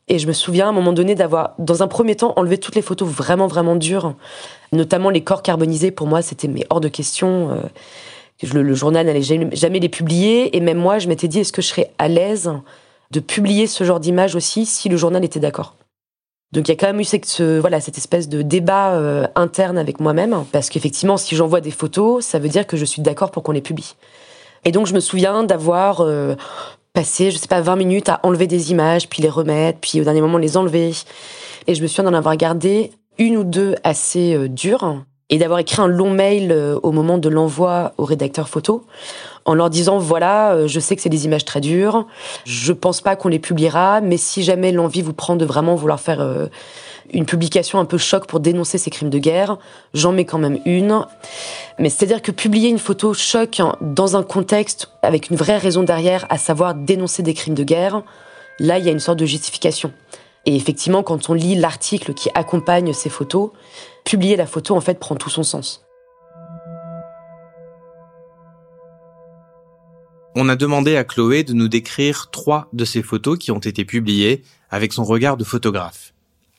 Et 0.08 0.18
je 0.18 0.26
me 0.26 0.32
souviens 0.32 0.66
à 0.66 0.68
un 0.70 0.72
moment 0.72 0.92
donné 0.92 1.14
d'avoir, 1.14 1.54
dans 1.58 1.82
un 1.82 1.88
premier 1.88 2.16
temps, 2.16 2.32
enlevé 2.36 2.58
toutes 2.58 2.74
les 2.74 2.82
photos 2.82 3.08
vraiment, 3.08 3.46
vraiment 3.46 3.76
dures, 3.76 4.14
notamment 4.72 5.10
les 5.10 5.22
corps 5.22 5.42
carbonisés. 5.42 5.90
Pour 5.90 6.06
moi, 6.06 6.22
c'était 6.22 6.50
hors 6.70 6.80
de 6.80 6.88
question. 6.88 7.50
Euh, 7.50 7.60
le, 8.52 8.74
journal 8.74 9.06
n'allait 9.06 9.22
jamais, 9.22 9.78
les 9.78 9.88
publier. 9.88 10.56
Et 10.56 10.60
même 10.60 10.78
moi, 10.78 10.98
je 10.98 11.08
m'étais 11.08 11.28
dit, 11.28 11.40
est-ce 11.40 11.52
que 11.52 11.62
je 11.62 11.68
serais 11.68 11.92
à 11.98 12.08
l'aise 12.08 12.52
de 13.10 13.20
publier 13.20 13.66
ce 13.66 13.84
genre 13.84 14.00
d'image 14.00 14.34
aussi 14.34 14.66
si 14.66 14.88
le 14.88 14.96
journal 14.96 15.24
était 15.24 15.40
d'accord? 15.40 15.76
Donc 16.52 16.68
il 16.68 16.70
y 16.70 16.74
a 16.74 16.76
quand 16.76 16.86
même 16.86 17.00
eu 17.00 17.04
cette, 17.04 17.40
voilà, 17.40 17.80
cette 17.80 17.96
espèce 17.96 18.28
de 18.28 18.42
débat 18.42 18.92
euh, 18.92 19.26
interne 19.34 19.78
avec 19.78 20.00
moi-même, 20.00 20.44
parce 20.52 20.68
qu'effectivement, 20.68 21.16
si 21.16 21.34
j'envoie 21.34 21.62
des 21.62 21.70
photos, 21.70 22.24
ça 22.24 22.38
veut 22.38 22.48
dire 22.48 22.66
que 22.66 22.76
je 22.76 22.84
suis 22.84 23.00
d'accord 23.00 23.30
pour 23.30 23.42
qu'on 23.42 23.52
les 23.52 23.62
publie. 23.62 23.94
Et 24.64 24.70
donc 24.70 24.86
je 24.86 24.94
me 24.94 25.00
souviens 25.00 25.44
d'avoir 25.44 26.02
euh, 26.02 26.34
passer, 26.92 27.30
je 27.30 27.38
sais 27.38 27.48
pas, 27.48 27.62
20 27.62 27.76
minutes 27.76 28.08
à 28.10 28.20
enlever 28.22 28.46
des 28.46 28.70
images, 28.70 29.08
puis 29.08 29.22
les 29.22 29.30
remettre, 29.30 29.78
puis 29.80 30.00
au 30.00 30.04
dernier 30.04 30.20
moment 30.20 30.36
les 30.36 30.58
enlever. 30.58 30.92
Et 31.66 31.74
je 31.74 31.82
me 31.82 31.86
souviens 31.86 32.04
d'en 32.04 32.16
avoir 32.16 32.36
gardé 32.36 32.92
une 33.18 33.38
ou 33.38 33.44
deux 33.44 33.74
assez 33.82 34.34
euh, 34.34 34.48
dures 34.48 35.02
et 35.30 35.38
d'avoir 35.38 35.58
écrit 35.58 35.80
un 35.80 35.86
long 35.86 36.10
mail 36.10 36.54
au 36.82 36.92
moment 36.92 37.16
de 37.16 37.30
l'envoi 37.30 37.94
au 37.96 38.04
rédacteur 38.04 38.50
photo 38.50 38.84
en 39.44 39.54
leur 39.54 39.70
disant 39.70 39.98
voilà, 39.98 40.52
euh, 40.52 40.68
je 40.68 40.80
sais 40.80 40.96
que 40.96 41.02
c'est 41.02 41.08
des 41.08 41.24
images 41.24 41.44
très 41.44 41.60
dures, 41.60 42.06
je 42.44 42.72
pense 42.72 43.00
pas 43.00 43.16
qu'on 43.16 43.28
les 43.28 43.38
publiera, 43.38 44.00
mais 44.00 44.16
si 44.16 44.42
jamais 44.42 44.72
l'envie 44.72 45.02
vous 45.02 45.12
prend 45.12 45.36
de 45.36 45.44
vraiment 45.44 45.74
vouloir 45.74 46.00
faire 46.00 46.48
une 47.12 47.26
publication 47.26 47.78
un 47.78 47.84
peu 47.84 47.98
choc 47.98 48.26
pour 48.26 48.40
dénoncer 48.40 48.78
ces 48.78 48.90
crimes 48.90 49.10
de 49.10 49.18
guerre. 49.18 49.58
J'en 49.94 50.12
mets 50.12 50.24
quand 50.24 50.38
même 50.38 50.58
une. 50.64 51.04
Mais 51.78 51.90
c'est-à-dire 51.90 52.22
que 52.22 52.32
publier 52.32 52.68
une 52.68 52.78
photo 52.78 53.14
choc 53.14 53.60
dans 53.80 54.16
un 54.16 54.22
contexte 54.22 54.90
avec 55.02 55.30
une 55.30 55.36
vraie 55.36 55.58
raison 55.58 55.82
derrière, 55.82 56.26
à 56.30 56.38
savoir 56.38 56.74
dénoncer 56.74 57.22
des 57.22 57.34
crimes 57.34 57.54
de 57.54 57.64
guerre, 57.64 58.02
là, 58.58 58.78
il 58.78 58.84
y 58.84 58.88
a 58.88 58.92
une 58.92 59.00
sorte 59.00 59.18
de 59.18 59.26
justification. 59.26 59.92
Et 60.46 60.56
effectivement, 60.56 61.02
quand 61.02 61.30
on 61.30 61.34
lit 61.34 61.54
l'article 61.54 62.14
qui 62.14 62.28
accompagne 62.34 62.92
ces 62.92 63.10
photos, 63.10 63.50
publier 64.04 64.36
la 64.36 64.46
photo, 64.46 64.74
en 64.74 64.80
fait, 64.80 64.98
prend 64.98 65.14
tout 65.14 65.30
son 65.30 65.44
sens. 65.44 65.81
On 70.34 70.48
a 70.48 70.56
demandé 70.56 70.96
à 70.96 71.04
Chloé 71.04 71.44
de 71.44 71.52
nous 71.52 71.68
décrire 71.68 72.30
trois 72.30 72.68
de 72.72 72.86
ces 72.86 73.02
photos 73.02 73.38
qui 73.38 73.50
ont 73.50 73.58
été 73.58 73.84
publiées 73.84 74.42
avec 74.70 74.94
son 74.94 75.04
regard 75.04 75.36
de 75.36 75.44
photographe. 75.44 76.14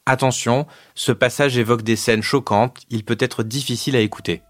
Attention, 0.05 0.67
ce 0.93 1.11
passage 1.11 1.57
évoque 1.57 1.81
des 1.81 1.95
scènes 1.95 2.21
choquantes, 2.21 2.77
il 2.91 3.03
peut 3.03 3.17
être 3.19 3.41
difficile 3.41 3.95
à 3.95 3.99
écouter. 3.99 4.43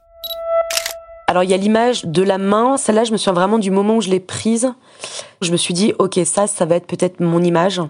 Alors 1.28 1.44
il 1.44 1.50
y 1.50 1.54
a 1.54 1.58
l'image 1.58 2.04
de 2.04 2.22
la 2.22 2.38
main, 2.38 2.76
celle-là 2.76 3.06
je 3.06 3.14
me 3.14 3.18
souviens 3.18 3.34
vraiment 3.34 3.60
du 3.60 3.72
moment 3.72 3.96
où 3.96 4.02
je 4.02 4.10
l'ai 4.10 4.20
prise. 4.20 4.74
Je 5.42 5.54
me 5.54 5.58
suis 5.58 5.74
dit, 5.74 5.94
ok, 6.00 6.20
ça, 6.26 6.46
ça 6.48 6.66
va 6.66 6.76
être 6.76 6.88
peut-être 6.88 7.22
mon 7.22 7.42
image 7.42 7.82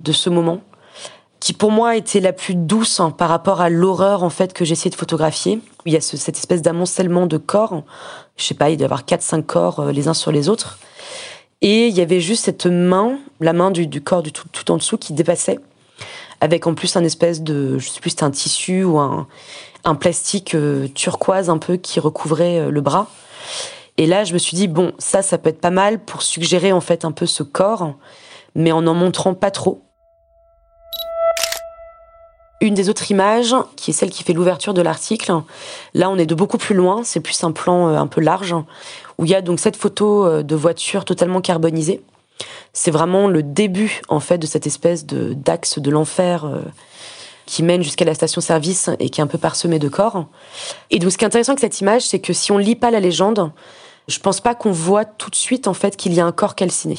de 0.00 0.12
ce 0.12 0.30
moment, 0.30 0.62
qui 1.38 1.52
pour 1.52 1.70
moi 1.70 1.96
était 1.96 2.20
la 2.20 2.32
plus 2.32 2.54
douce 2.54 2.98
hein, 2.98 3.10
par 3.10 3.28
rapport 3.28 3.60
à 3.60 3.68
l'horreur 3.68 4.22
en 4.22 4.30
fait 4.30 4.54
que 4.54 4.64
j'essayais 4.64 4.90
de 4.90 4.96
photographier. 4.96 5.60
Il 5.84 5.92
y 5.92 5.96
a 5.96 6.00
cette 6.00 6.36
espèce 6.36 6.62
d'amoncellement 6.62 7.26
de 7.26 7.36
corps, 7.36 7.84
je 8.38 8.44
sais 8.44 8.54
pas, 8.54 8.70
il 8.70 8.78
doit 8.78 8.84
y 8.84 8.86
avoir 8.86 9.04
4-5 9.04 9.42
corps 9.42 9.80
euh, 9.80 9.92
les 9.92 10.08
uns 10.08 10.14
sur 10.14 10.32
les 10.32 10.48
autres. 10.48 10.78
Et 11.60 11.88
il 11.88 11.94
y 11.94 12.00
avait 12.00 12.20
juste 12.20 12.44
cette 12.44 12.66
main, 12.66 13.18
la 13.40 13.52
main 13.52 13.70
du, 13.70 14.00
corps 14.00 14.22
du 14.22 14.32
tout 14.32 14.70
en 14.70 14.76
dessous 14.76 14.96
qui 14.96 15.12
dépassait 15.12 15.58
avec 16.40 16.66
en 16.66 16.74
plus 16.74 16.96
un 16.96 17.04
espèce 17.04 17.42
de, 17.42 17.78
je 17.78 17.88
sais 17.88 18.00
plus, 18.00 18.10
c'était 18.10 18.24
un 18.24 18.30
tissu 18.30 18.84
ou 18.84 18.98
un, 18.98 19.26
plastique 19.98 20.54
euh, 20.54 20.86
turquoise 20.88 21.48
un 21.48 21.56
peu 21.56 21.78
qui 21.78 21.98
recouvrait 21.98 22.58
euh, 22.58 22.70
le 22.70 22.82
bras. 22.82 23.08
Et 23.96 24.06
là, 24.06 24.24
je 24.24 24.34
me 24.34 24.38
suis 24.38 24.54
dit 24.54 24.68
bon, 24.68 24.92
ça, 24.98 25.22
ça 25.22 25.38
peut 25.38 25.48
être 25.48 25.60
pas 25.60 25.70
mal 25.70 25.98
pour 25.98 26.20
suggérer 26.20 26.72
en 26.72 26.82
fait 26.82 27.06
un 27.06 27.12
peu 27.12 27.24
ce 27.24 27.42
corps, 27.42 27.94
mais 28.54 28.70
en 28.70 28.86
en 28.86 28.94
montrant 28.94 29.32
pas 29.32 29.50
trop. 29.50 29.87
Une 32.60 32.74
des 32.74 32.88
autres 32.88 33.10
images, 33.10 33.54
qui 33.76 33.92
est 33.92 33.94
celle 33.94 34.10
qui 34.10 34.24
fait 34.24 34.32
l'ouverture 34.32 34.74
de 34.74 34.82
l'article, 34.82 35.32
là 35.94 36.10
on 36.10 36.18
est 36.18 36.26
de 36.26 36.34
beaucoup 36.34 36.58
plus 36.58 36.74
loin, 36.74 37.02
c'est 37.04 37.20
plus 37.20 37.44
un 37.44 37.52
plan 37.52 37.88
euh, 37.88 37.96
un 37.96 38.06
peu 38.06 38.20
large, 38.20 38.54
où 39.18 39.24
il 39.24 39.30
y 39.30 39.34
a 39.34 39.42
donc 39.42 39.60
cette 39.60 39.76
photo 39.76 40.42
de 40.42 40.54
voiture 40.56 41.04
totalement 41.04 41.40
carbonisée 41.40 42.02
c'est 42.72 42.90
vraiment 42.90 43.28
le 43.28 43.42
début 43.42 44.00
en 44.08 44.20
fait 44.20 44.38
de 44.38 44.46
cette 44.46 44.66
espèce 44.66 45.06
de 45.06 45.32
d'axe 45.34 45.78
de 45.78 45.90
l'enfer 45.90 46.44
euh, 46.44 46.60
qui 47.46 47.62
mène 47.62 47.82
jusqu'à 47.82 48.04
la 48.04 48.14
station-service 48.14 48.90
et 48.98 49.10
qui 49.10 49.20
est 49.20 49.24
un 49.24 49.26
peu 49.26 49.38
parsemée 49.38 49.78
de 49.78 49.88
corps. 49.88 50.26
Et 50.90 50.98
donc, 50.98 51.10
ce 51.10 51.16
qui 51.16 51.24
est 51.24 51.26
intéressant 51.26 51.52
avec 51.52 51.60
cette 51.60 51.80
image, 51.80 52.02
c'est 52.02 52.18
que 52.18 52.34
si 52.34 52.52
on 52.52 52.58
lit 52.58 52.76
pas 52.76 52.90
la 52.90 53.00
légende, 53.00 53.50
je 54.06 54.18
pense 54.18 54.42
pas 54.42 54.54
qu'on 54.54 54.70
voit 54.70 55.06
tout 55.06 55.30
de 55.30 55.34
suite 55.34 55.66
en 55.66 55.72
fait 55.72 55.96
qu'il 55.96 56.12
y 56.12 56.20
a 56.20 56.26
un 56.26 56.32
corps 56.32 56.54
calciné. 56.54 56.96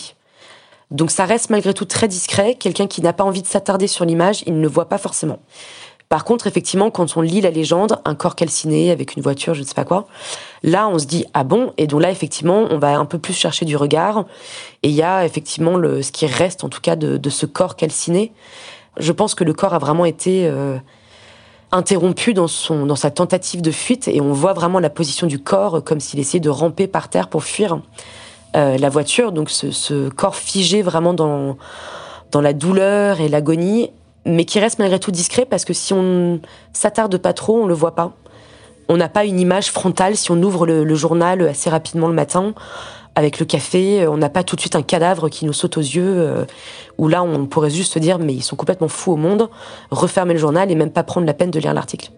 Donc 0.91 1.11
ça 1.11 1.25
reste 1.25 1.49
malgré 1.49 1.73
tout 1.73 1.85
très 1.85 2.07
discret. 2.07 2.55
Quelqu'un 2.55 2.87
qui 2.87 3.01
n'a 3.01 3.13
pas 3.13 3.23
envie 3.23 3.41
de 3.41 3.47
s'attarder 3.47 3.87
sur 3.87 4.05
l'image, 4.05 4.43
il 4.47 4.55
ne 4.55 4.61
le 4.61 4.67
voit 4.67 4.89
pas 4.89 4.97
forcément. 4.97 5.39
Par 6.09 6.23
contre, 6.23 6.47
effectivement, 6.47 6.89
quand 6.89 7.17
on 7.17 7.21
lit 7.21 7.39
la 7.39 7.51
légende, 7.51 8.01
un 8.03 8.15
corps 8.15 8.35
calciné 8.35 8.89
avec 8.89 9.15
une 9.15 9.21
voiture, 9.21 9.53
je 9.53 9.61
ne 9.61 9.65
sais 9.65 9.75
pas 9.75 9.85
quoi, 9.85 10.07
là, 10.63 10.87
on 10.87 10.97
se 10.97 11.05
dit 11.05 11.25
ah 11.35 11.43
bon, 11.43 11.71
et 11.77 11.85
donc 11.85 12.01
là, 12.01 12.09
effectivement, 12.09 12.65
on 12.71 12.79
va 12.79 12.97
un 12.97 13.05
peu 13.05 13.19
plus 13.19 13.33
chercher 13.33 13.65
du 13.65 13.77
regard. 13.77 14.25
Et 14.81 14.89
il 14.89 14.95
y 14.95 15.03
a 15.03 15.23
effectivement 15.23 15.77
le, 15.77 16.01
ce 16.01 16.11
qui 16.11 16.25
reste, 16.25 16.63
en 16.63 16.69
tout 16.69 16.81
cas, 16.81 16.95
de, 16.95 17.29
ce 17.29 17.45
corps 17.45 17.75
calciné. 17.75 18.33
Je 18.97 19.11
pense 19.11 19.35
que 19.35 19.43
le 19.43 19.53
corps 19.53 19.75
a 19.75 19.77
vraiment 19.77 20.05
été 20.05 20.47
euh, 20.47 20.77
interrompu 21.71 22.33
dans 22.33 22.47
son 22.47 22.87
dans 22.87 22.95
sa 22.95 23.11
tentative 23.11 23.61
de 23.61 23.69
fuite, 23.69 24.07
et 24.07 24.19
on 24.19 24.33
voit 24.33 24.53
vraiment 24.53 24.79
la 24.79 24.89
position 24.89 25.27
du 25.27 25.37
corps 25.37 25.83
comme 25.83 25.99
s'il 25.99 26.19
essayait 26.19 26.39
de 26.39 26.49
ramper 26.49 26.87
par 26.87 27.09
terre 27.09 27.27
pour 27.27 27.43
fuir 27.43 27.79
euh, 28.55 28.77
la 28.77 28.89
voiture. 28.89 29.31
Donc 29.31 29.49
ce, 29.49 29.71
ce 29.71 30.09
corps 30.09 30.35
figé 30.35 30.81
vraiment 30.81 31.13
dans 31.13 31.57
dans 32.31 32.41
la 32.41 32.53
douleur 32.53 33.21
et 33.21 33.27
l'agonie 33.27 33.89
mais 34.25 34.45
qui 34.45 34.59
reste 34.59 34.79
malgré 34.79 34.99
tout 34.99 35.11
discret 35.11 35.45
parce 35.45 35.65
que 35.65 35.73
si 35.73 35.93
on 35.93 36.39
s'attarde 36.73 37.17
pas 37.17 37.33
trop, 37.33 37.63
on 37.63 37.67
le 37.67 37.73
voit 37.73 37.95
pas. 37.95 38.13
On 38.87 38.97
n'a 38.97 39.09
pas 39.09 39.25
une 39.25 39.39
image 39.39 39.71
frontale 39.71 40.15
si 40.15 40.31
on 40.31 40.41
ouvre 40.41 40.65
le, 40.65 40.95
journal 40.95 41.47
assez 41.47 41.69
rapidement 41.69 42.07
le 42.07 42.13
matin 42.13 42.53
avec 43.15 43.39
le 43.39 43.45
café, 43.45 44.07
on 44.07 44.17
n'a 44.17 44.29
pas 44.29 44.43
tout 44.43 44.55
de 44.55 44.61
suite 44.61 44.75
un 44.75 44.81
cadavre 44.81 45.29
qui 45.29 45.45
nous 45.45 45.53
saute 45.53 45.77
aux 45.77 45.81
yeux, 45.81 46.19
euh, 46.19 46.45
où 46.97 47.07
là 47.07 47.21
on 47.21 47.47
pourrait 47.47 47.69
juste 47.69 47.93
se 47.93 47.99
dire 47.99 48.17
mais 48.17 48.33
ils 48.33 48.43
sont 48.43 48.55
complètement 48.55 48.87
fous 48.87 49.11
au 49.11 49.15
monde, 49.17 49.49
refermer 49.91 50.33
le 50.33 50.39
journal 50.39 50.71
et 50.71 50.75
même 50.75 50.91
pas 50.91 51.03
prendre 51.03 51.27
la 51.27 51.33
peine 51.33 51.51
de 51.51 51.59
lire 51.59 51.73
l'article. 51.73 52.11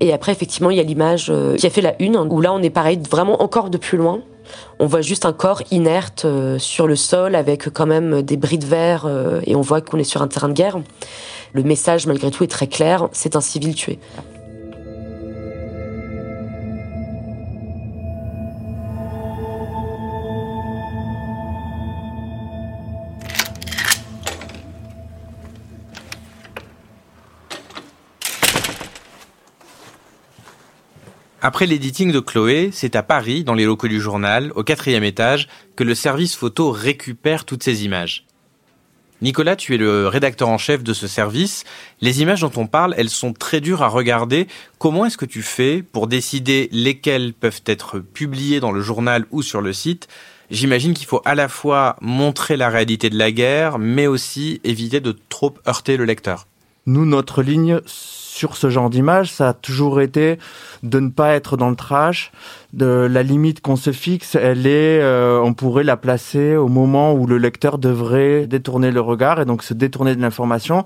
Et 0.00 0.12
après 0.12 0.32
effectivement 0.32 0.70
il 0.70 0.76
y 0.76 0.80
a 0.80 0.82
l'image 0.82 1.28
euh, 1.30 1.56
qui 1.56 1.66
a 1.66 1.70
fait 1.70 1.80
la 1.80 1.94
une, 2.00 2.16
où 2.16 2.40
là 2.40 2.52
on 2.52 2.62
est 2.62 2.70
pareil 2.70 3.00
vraiment 3.10 3.42
encore 3.42 3.70
de 3.70 3.78
plus 3.78 3.96
loin, 3.96 4.20
on 4.78 4.86
voit 4.86 5.00
juste 5.00 5.24
un 5.24 5.32
corps 5.32 5.62
inerte 5.70 6.24
euh, 6.24 6.58
sur 6.58 6.86
le 6.86 6.96
sol 6.96 7.34
avec 7.34 7.70
quand 7.70 7.86
même 7.86 8.22
des 8.22 8.36
bris 8.36 8.58
de 8.58 8.66
verre 8.66 9.06
euh, 9.06 9.40
et 9.46 9.56
on 9.56 9.62
voit 9.62 9.80
qu'on 9.80 9.98
est 9.98 10.04
sur 10.04 10.22
un 10.22 10.28
terrain 10.28 10.48
de 10.48 10.54
guerre. 10.54 10.78
Le 11.52 11.62
message 11.62 12.06
malgré 12.06 12.30
tout 12.30 12.44
est 12.44 12.48
très 12.48 12.66
clair, 12.66 13.08
c'est 13.12 13.36
un 13.36 13.40
civil 13.40 13.74
tué. 13.74 13.98
Après 31.42 31.66
l'éditing 31.66 32.12
de 32.12 32.20
Chloé, 32.20 32.70
c'est 32.72 32.96
à 32.96 33.02
Paris, 33.02 33.44
dans 33.44 33.54
les 33.54 33.66
locaux 33.66 33.88
du 33.88 34.00
journal, 34.00 34.52
au 34.54 34.64
quatrième 34.64 35.04
étage, 35.04 35.48
que 35.76 35.84
le 35.84 35.94
service 35.94 36.34
photo 36.34 36.70
récupère 36.70 37.44
toutes 37.44 37.62
ces 37.62 37.84
images. 37.84 38.24
Nicolas, 39.20 39.56
tu 39.56 39.74
es 39.74 39.78
le 39.78 40.08
rédacteur 40.08 40.48
en 40.48 40.58
chef 40.58 40.82
de 40.82 40.92
ce 40.92 41.06
service. 41.06 41.64
Les 42.00 42.22
images 42.22 42.40
dont 42.40 42.52
on 42.56 42.66
parle, 42.66 42.94
elles 42.96 43.10
sont 43.10 43.32
très 43.32 43.60
dures 43.60 43.82
à 43.82 43.88
regarder. 43.88 44.46
Comment 44.78 45.06
est-ce 45.06 45.18
que 45.18 45.24
tu 45.26 45.42
fais 45.42 45.82
pour 45.82 46.06
décider 46.06 46.68
lesquelles 46.72 47.32
peuvent 47.32 47.62
être 47.66 47.98
publiées 47.98 48.60
dans 48.60 48.72
le 48.72 48.80
journal 48.80 49.26
ou 49.30 49.42
sur 49.42 49.60
le 49.60 49.72
site? 49.72 50.08
J'imagine 50.50 50.94
qu'il 50.94 51.06
faut 51.06 51.22
à 51.24 51.34
la 51.34 51.48
fois 51.48 51.96
montrer 52.00 52.56
la 52.56 52.68
réalité 52.68 53.10
de 53.10 53.18
la 53.18 53.30
guerre, 53.30 53.78
mais 53.78 54.06
aussi 54.06 54.60
éviter 54.64 55.00
de 55.00 55.16
trop 55.28 55.54
heurter 55.66 55.96
le 55.96 56.04
lecteur. 56.04 56.46
Nous, 56.86 57.04
notre 57.04 57.42
ligne 57.42 57.80
sur 58.36 58.56
ce 58.56 58.68
genre 58.68 58.90
d'image, 58.90 59.32
ça 59.32 59.48
a 59.48 59.54
toujours 59.54 60.02
été 60.02 60.38
de 60.82 61.00
ne 61.00 61.08
pas 61.08 61.32
être 61.32 61.56
dans 61.56 61.70
le 61.70 61.76
trash. 61.76 62.32
De 62.74 63.08
la 63.10 63.22
limite 63.22 63.62
qu'on 63.62 63.76
se 63.76 63.92
fixe, 63.92 64.34
elle 64.34 64.66
est, 64.66 65.00
euh, 65.00 65.40
on 65.42 65.54
pourrait 65.54 65.84
la 65.84 65.96
placer 65.96 66.54
au 66.54 66.68
moment 66.68 67.14
où 67.14 67.26
le 67.26 67.38
lecteur 67.38 67.78
devrait 67.78 68.46
détourner 68.46 68.90
le 68.90 69.00
regard 69.00 69.40
et 69.40 69.46
donc 69.46 69.62
se 69.62 69.72
détourner 69.72 70.14
de 70.14 70.20
l'information 70.20 70.84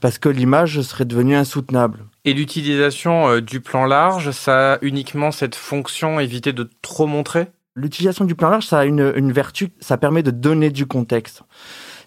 parce 0.00 0.18
que 0.18 0.28
l'image 0.28 0.80
serait 0.82 1.04
devenue 1.04 1.34
insoutenable. 1.34 2.04
Et 2.24 2.34
l'utilisation 2.34 3.28
euh, 3.28 3.40
du 3.40 3.60
plan 3.60 3.84
large, 3.84 4.30
ça 4.30 4.74
a 4.74 4.78
uniquement 4.82 5.32
cette 5.32 5.56
fonction 5.56 6.20
éviter 6.20 6.52
de 6.52 6.70
trop 6.82 7.06
montrer? 7.06 7.48
L'utilisation 7.74 8.26
du 8.26 8.36
plan 8.36 8.50
large, 8.50 8.66
ça 8.66 8.80
a 8.80 8.84
une, 8.84 9.12
une 9.16 9.32
vertu, 9.32 9.70
ça 9.80 9.96
permet 9.96 10.22
de 10.22 10.30
donner 10.30 10.70
du 10.70 10.86
contexte 10.86 11.42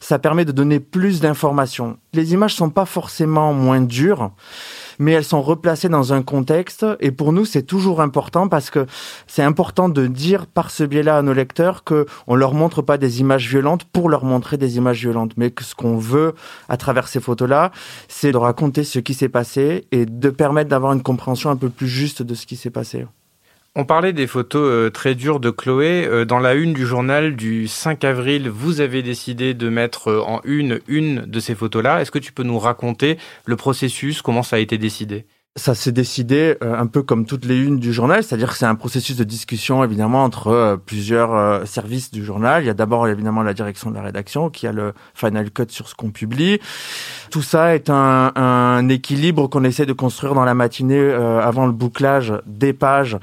ça 0.06 0.20
permet 0.20 0.46
de 0.46 0.52
donner 0.52 0.80
plus 0.80 1.20
d'informations. 1.20 1.98
Les 2.14 2.34
images 2.34 2.54
sont 2.54 2.70
pas 2.70 2.86
forcément 2.86 3.54
moins 3.54 3.82
dures, 3.82 4.32
mais 5.00 5.12
elles 5.12 5.24
sont 5.24 5.42
replacées 5.42 5.90
dans 5.90 6.14
un 6.14 6.22
contexte. 6.22 6.86
Et 7.00 7.12
pour 7.12 7.34
nous, 7.34 7.46
c'est 7.46 7.64
toujours 7.64 8.02
important 8.02 8.48
parce 8.48 8.70
que 8.70 8.86
c'est 9.28 9.44
important 9.44 9.90
de 9.90 10.08
dire 10.08 10.48
par 10.48 10.72
ce 10.72 10.84
biais-là 10.84 11.18
à 11.18 11.22
nos 11.22 11.34
lecteurs 11.34 11.84
que 11.84 12.06
on 12.28 12.36
leur 12.36 12.54
montre 12.54 12.82
pas 12.82 12.98
des 12.98 13.20
images 13.22 13.48
violentes 13.48 13.86
pour 13.86 14.10
leur 14.10 14.25
montrer 14.25 14.58
des 14.58 14.78
images 14.78 15.00
violentes, 15.00 15.34
mais 15.38 15.52
que 15.52 15.64
ce 15.64 15.75
qu'on 15.75 15.98
veut 15.98 16.34
à 16.70 16.78
travers 16.78 17.08
ces 17.08 17.20
photos-là, 17.20 17.72
c'est 18.08 18.32
de 18.32 18.38
raconter 18.38 18.84
ce 18.84 19.00
qui 19.00 19.14
s'est 19.14 19.30
passé 19.30 19.86
et 19.92 20.06
de 20.06 20.30
permettre 20.30 20.70
d'avoir 20.70 20.94
une 20.94 21.04
compréhension 21.04 21.50
un 21.50 21.56
peu 21.56 21.70
plus 21.70 21.88
juste 21.88 22.22
de 22.22 22.36
ce 22.36 22.46
qui 22.46 22.56
s'est 22.56 22.70
passé. 22.70 23.06
On 23.77 23.84
parlait 23.84 24.13
des 24.13 24.25
photos 24.25 24.70
euh, 24.72 24.89
très 24.89 25.15
dures 25.15 25.41
de 25.41 25.50
Chloé. 25.50 26.05
Euh, 26.05 26.24
dans 26.24 26.39
la 26.39 26.53
une 26.53 26.72
du 26.72 26.86
journal 26.86 27.36
du 27.36 27.67
5 27.67 28.05
avril, 28.05 28.48
vous 28.48 28.79
avez 28.79 29.03
décidé 29.03 29.53
de 29.53 29.67
mettre 29.67 30.12
euh, 30.12 30.22
en 30.22 30.39
une 30.46 30.79
une 30.88 31.25
de 31.25 31.39
ces 31.41 31.55
photos-là. 31.55 32.00
Est-ce 32.00 32.10
que 32.10 32.20
tu 32.20 32.32
peux 32.32 32.44
nous 32.44 32.58
raconter 32.58 33.17
le 33.44 33.58
processus, 33.58 34.22
comment 34.22 34.44
ça 34.44 34.55
a 34.55 34.60
été 34.60 34.77
décidé? 34.77 35.25
Ça 35.57 35.74
s'est 35.74 35.91
décidé 35.93 36.57
un 36.62 36.85
peu 36.85 37.01
comme 37.01 37.25
toutes 37.25 37.45
les 37.45 37.57
unes 37.57 37.79
du 37.79 37.93
journal, 37.93 38.24
c'est-à-dire 38.24 38.51
que 38.51 38.57
c'est 38.57 38.65
un 38.65 38.75
processus 38.75 39.15
de 39.15 39.24
discussion 39.24 39.83
évidemment 39.83 40.24
entre 40.24 40.77
plusieurs 40.85 41.65
services 41.65 42.12
du 42.12 42.25
journal. 42.25 42.63
Il 42.63 42.67
y 42.67 42.69
a 42.69 42.74
d'abord 42.74 43.07
évidemment 43.07 43.41
la 43.41 43.53
direction 43.53 43.89
de 43.89 43.95
la 43.95 44.01
rédaction 44.01 44.50
qui 44.50 44.67
a 44.67 44.74
le 44.74 44.93
final 45.13 45.50
cut 45.51 45.67
sur 45.69 45.88
ce 45.88 45.95
qu'on 45.95 46.12
publie. 46.12 46.59
Tout 47.31 47.41
ça 47.41 47.74
est 47.74 47.89
un, 47.89 48.33
un 48.35 48.89
équilibre 48.89 49.47
qu'on 49.47 49.63
essaie 49.63 49.85
de 49.85 49.93
construire 49.93 50.33
dans 50.33 50.43
la 50.43 50.53
matinée 50.53 51.12
avant 51.12 51.65
le 51.67 51.71
bouclage 51.71 52.33
des 52.45 52.74
pages 52.74 53.17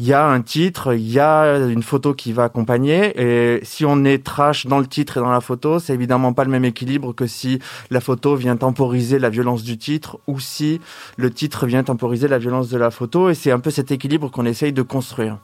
il 0.00 0.06
y 0.06 0.12
a 0.12 0.24
un 0.24 0.42
titre, 0.42 0.94
il 0.94 1.10
y 1.10 1.18
a 1.18 1.56
une 1.56 1.82
photo 1.82 2.14
qui 2.14 2.32
va 2.32 2.44
accompagner. 2.44 3.20
Et 3.20 3.58
si 3.64 3.84
on 3.84 4.04
est 4.04 4.24
trash 4.24 4.66
dans 4.66 4.78
le 4.78 4.86
titre 4.86 5.16
et 5.16 5.20
dans 5.20 5.32
la 5.32 5.40
photo, 5.40 5.80
c'est 5.80 5.92
évidemment 5.92 6.32
pas 6.32 6.44
le 6.44 6.50
même 6.50 6.64
équilibre 6.64 7.12
que 7.12 7.26
si 7.26 7.58
la 7.90 8.00
photo 8.00 8.36
vient 8.36 8.56
temporiser 8.56 9.18
la 9.18 9.28
violence 9.28 9.64
du 9.64 9.76
titre 9.76 10.20
ou 10.28 10.38
si 10.38 10.80
le 11.16 11.32
titre 11.32 11.66
vient 11.66 11.77
temporiser 11.82 12.28
la 12.28 12.38
violence 12.38 12.68
de 12.68 12.78
la 12.78 12.90
photo. 12.90 13.30
Et 13.30 13.34
c'est 13.34 13.50
un 13.50 13.60
peu 13.60 13.70
cet 13.70 13.90
équilibre 13.90 14.30
qu'on 14.30 14.44
essaye 14.44 14.72
de 14.72 14.82
construire. 14.82 15.38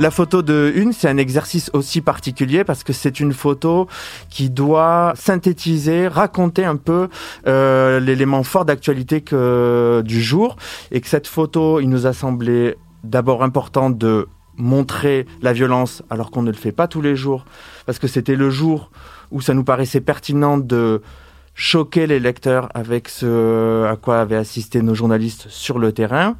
La 0.00 0.10
photo 0.10 0.42
de 0.42 0.72
une, 0.74 0.92
c'est 0.92 1.08
un 1.08 1.18
exercice 1.18 1.70
aussi 1.72 2.00
particulier 2.00 2.64
parce 2.64 2.82
que 2.82 2.92
c'est 2.92 3.20
une 3.20 3.32
photo 3.32 3.86
qui 4.28 4.50
doit 4.50 5.12
synthétiser, 5.14 6.08
raconter 6.08 6.64
un 6.64 6.74
peu 6.74 7.08
euh, 7.46 8.00
l'élément 8.00 8.42
fort 8.42 8.64
d'actualité 8.64 9.20
que 9.20 10.02
du 10.04 10.20
jour 10.20 10.56
et 10.90 11.00
que 11.00 11.06
cette 11.06 11.28
photo, 11.28 11.78
il 11.78 11.88
nous 11.88 12.06
a 12.06 12.12
semblé 12.12 12.76
d'abord 13.04 13.44
important 13.44 13.88
de 13.88 14.26
montrer 14.56 15.26
la 15.42 15.52
violence 15.52 16.02
alors 16.10 16.32
qu'on 16.32 16.42
ne 16.42 16.50
le 16.50 16.56
fait 16.56 16.72
pas 16.72 16.88
tous 16.88 17.00
les 17.00 17.14
jours 17.14 17.44
parce 17.86 18.00
que 18.00 18.08
c'était 18.08 18.36
le 18.36 18.50
jour 18.50 18.90
où 19.30 19.40
ça 19.40 19.54
nous 19.54 19.64
paraissait 19.64 20.00
pertinent 20.00 20.58
de 20.58 21.02
choquer 21.54 22.06
les 22.06 22.20
lecteurs 22.20 22.68
avec 22.74 23.08
ce 23.08 23.84
à 23.84 23.96
quoi 23.96 24.20
avaient 24.20 24.36
assisté 24.36 24.82
nos 24.82 24.94
journalistes 24.94 25.46
sur 25.48 25.78
le 25.78 25.92
terrain 25.92 26.36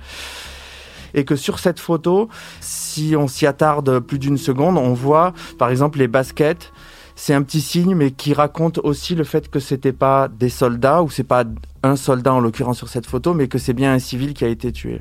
et 1.14 1.24
que 1.24 1.36
sur 1.36 1.58
cette 1.58 1.80
photo, 1.80 2.28
si 2.60 3.14
on 3.16 3.28
s'y 3.28 3.46
attarde 3.46 4.00
plus 4.00 4.18
d'une 4.18 4.36
seconde, 4.36 4.76
on 4.76 4.92
voit 4.92 5.32
par 5.58 5.70
exemple 5.70 5.98
les 5.98 6.08
baskets. 6.08 6.72
C'est 7.16 7.32
un 7.32 7.42
petit 7.42 7.60
signe, 7.60 7.94
mais 7.94 8.10
qui 8.10 8.34
raconte 8.34 8.78
aussi 8.78 9.14
le 9.14 9.22
fait 9.22 9.48
que 9.48 9.60
c'était 9.60 9.92
pas 9.92 10.26
des 10.26 10.48
soldats 10.48 11.02
ou 11.04 11.10
c'est 11.10 11.22
pas 11.22 11.44
un 11.84 11.94
soldat 11.94 12.34
en 12.34 12.40
l'occurrence 12.40 12.78
sur 12.78 12.88
cette 12.88 13.06
photo, 13.06 13.34
mais 13.34 13.46
que 13.46 13.58
c'est 13.58 13.72
bien 13.72 13.92
un 13.92 14.00
civil 14.00 14.34
qui 14.34 14.44
a 14.44 14.48
été 14.48 14.72
tué. 14.72 15.00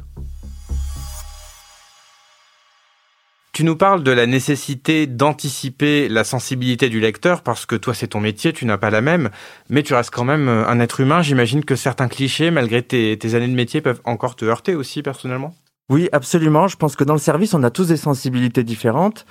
Tu 3.53 3.63
nous 3.63 3.75
parles 3.75 4.01
de 4.01 4.09
la 4.09 4.25
nécessité 4.25 5.05
d'anticiper 5.05 6.09
la 6.09 6.23
sensibilité 6.23 6.89
du 6.89 6.99
lecteur 6.99 7.43
parce 7.43 7.67
que 7.67 7.75
toi 7.75 7.93
c'est 7.93 8.07
ton 8.07 8.19
métier, 8.19 8.51
tu 8.51 8.65
n'as 8.65 8.79
pas 8.79 8.89
la 8.89 9.01
même, 9.01 9.29
mais 9.69 9.83
tu 9.83 9.93
restes 9.93 10.09
quand 10.09 10.23
même 10.23 10.49
un 10.49 10.79
être 10.79 11.01
humain. 11.01 11.21
J'imagine 11.21 11.63
que 11.63 11.75
certains 11.75 12.07
clichés, 12.07 12.49
malgré 12.49 12.81
tes, 12.81 13.15
tes 13.15 13.35
années 13.35 13.47
de 13.47 13.53
métier, 13.53 13.79
peuvent 13.79 14.01
encore 14.05 14.35
te 14.35 14.43
heurter 14.43 14.73
aussi 14.73 15.03
personnellement. 15.03 15.53
Oui, 15.91 16.09
absolument. 16.11 16.67
Je 16.67 16.77
pense 16.77 16.95
que 16.95 17.03
dans 17.03 17.13
le 17.13 17.19
service, 17.19 17.53
on 17.53 17.61
a 17.61 17.69
tous 17.69 17.89
des 17.89 17.97
sensibilités 17.97 18.63
différentes. 18.63 19.27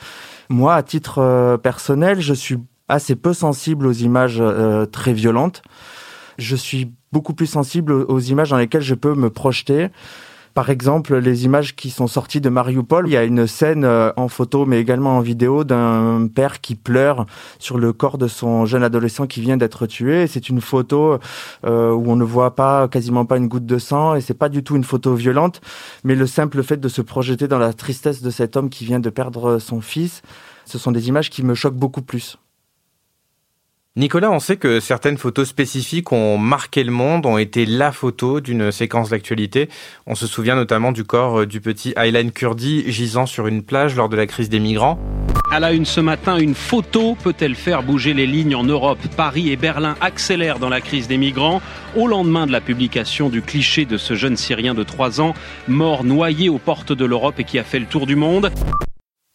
Moi, 0.48 0.76
à 0.76 0.84
titre 0.84 1.18
euh, 1.18 1.56
personnel, 1.56 2.20
je 2.20 2.32
suis 2.32 2.58
assez 2.88 3.16
peu 3.16 3.32
sensible 3.32 3.88
aux 3.88 3.92
images 3.92 4.38
euh, 4.40 4.86
très 4.86 5.14
violentes. 5.14 5.62
Je 6.38 6.54
suis 6.54 6.92
beaucoup 7.10 7.34
plus 7.34 7.46
sensible 7.46 7.92
aux 7.92 8.20
images 8.20 8.50
dans 8.50 8.58
lesquelles 8.58 8.82
je 8.82 8.94
peux 8.94 9.14
me 9.14 9.30
projeter. 9.30 9.88
Par 10.54 10.68
exemple, 10.68 11.16
les 11.16 11.46
images 11.46 11.74
qui 11.74 11.88
sont 11.88 12.06
sorties 12.06 12.42
de 12.42 12.50
Mariupol, 12.50 13.08
il 13.08 13.12
y 13.12 13.16
a 13.16 13.24
une 13.24 13.46
scène 13.46 13.84
euh, 13.84 14.12
en 14.16 14.28
photo 14.28 14.66
mais 14.66 14.80
également 14.80 15.16
en 15.16 15.20
vidéo 15.20 15.64
d'un 15.64 16.28
père 16.28 16.60
qui 16.60 16.74
pleure 16.74 17.24
sur 17.58 17.78
le 17.78 17.94
corps 17.94 18.18
de 18.18 18.28
son 18.28 18.66
jeune 18.66 18.82
adolescent 18.82 19.26
qui 19.26 19.40
vient 19.40 19.56
d'être 19.56 19.86
tué. 19.86 20.26
C'est 20.26 20.50
une 20.50 20.60
photo 20.60 21.18
euh, 21.64 21.92
où 21.92 22.10
on 22.10 22.16
ne 22.16 22.24
voit 22.24 22.54
pas 22.54 22.86
quasiment 22.88 23.24
pas 23.24 23.38
une 23.38 23.48
goutte 23.48 23.64
de 23.64 23.78
sang 23.78 24.14
et 24.14 24.20
c'est 24.20 24.34
pas 24.34 24.50
du 24.50 24.62
tout 24.62 24.76
une 24.76 24.84
photo 24.84 25.14
violente, 25.14 25.62
mais 26.04 26.14
le 26.14 26.26
simple 26.26 26.62
fait 26.62 26.76
de 26.76 26.88
se 26.88 27.00
projeter 27.00 27.48
dans 27.48 27.58
la 27.58 27.72
tristesse 27.72 28.20
de 28.20 28.30
cet 28.30 28.56
homme 28.56 28.68
qui 28.68 28.84
vient 28.84 29.00
de 29.00 29.10
perdre 29.10 29.58
son 29.58 29.80
fils, 29.80 30.20
ce 30.66 30.76
sont 30.78 30.92
des 30.92 31.08
images 31.08 31.30
qui 31.30 31.42
me 31.42 31.54
choquent 31.54 31.74
beaucoup 31.74 32.02
plus. 32.02 32.36
Nicolas, 33.94 34.30
on 34.30 34.40
sait 34.40 34.56
que 34.56 34.80
certaines 34.80 35.18
photos 35.18 35.48
spécifiques 35.48 36.12
ont 36.12 36.38
marqué 36.38 36.82
le 36.82 36.90
monde, 36.90 37.26
ont 37.26 37.36
été 37.36 37.66
la 37.66 37.92
photo 37.92 38.40
d'une 38.40 38.72
séquence 38.72 39.10
d'actualité. 39.10 39.68
On 40.06 40.14
se 40.14 40.26
souvient 40.26 40.54
notamment 40.54 40.92
du 40.92 41.04
corps 41.04 41.40
euh, 41.40 41.46
du 41.46 41.60
petit 41.60 41.92
Aylan 41.98 42.30
Kurdi 42.30 42.90
gisant 42.90 43.26
sur 43.26 43.48
une 43.48 43.62
plage 43.62 43.94
lors 43.94 44.08
de 44.08 44.16
la 44.16 44.26
crise 44.26 44.48
des 44.48 44.60
migrants. 44.60 44.98
À 45.50 45.60
la 45.60 45.74
une 45.74 45.84
ce 45.84 46.00
matin, 46.00 46.38
une 46.38 46.54
photo 46.54 47.18
peut-elle 47.22 47.54
faire 47.54 47.82
bouger 47.82 48.14
les 48.14 48.26
lignes 48.26 48.54
en 48.54 48.64
Europe? 48.64 48.98
Paris 49.14 49.50
et 49.50 49.56
Berlin 49.56 49.94
accélèrent 50.00 50.58
dans 50.58 50.70
la 50.70 50.80
crise 50.80 51.06
des 51.06 51.18
migrants. 51.18 51.60
Au 51.94 52.06
lendemain 52.06 52.46
de 52.46 52.52
la 52.52 52.62
publication 52.62 53.28
du 53.28 53.42
cliché 53.42 53.84
de 53.84 53.98
ce 53.98 54.14
jeune 54.14 54.38
Syrien 54.38 54.72
de 54.72 54.84
3 54.84 55.20
ans, 55.20 55.34
mort 55.68 56.02
noyé 56.02 56.48
aux 56.48 56.56
portes 56.56 56.94
de 56.94 57.04
l'Europe 57.04 57.38
et 57.40 57.44
qui 57.44 57.58
a 57.58 57.62
fait 57.62 57.78
le 57.78 57.84
tour 57.84 58.06
du 58.06 58.16
monde. 58.16 58.50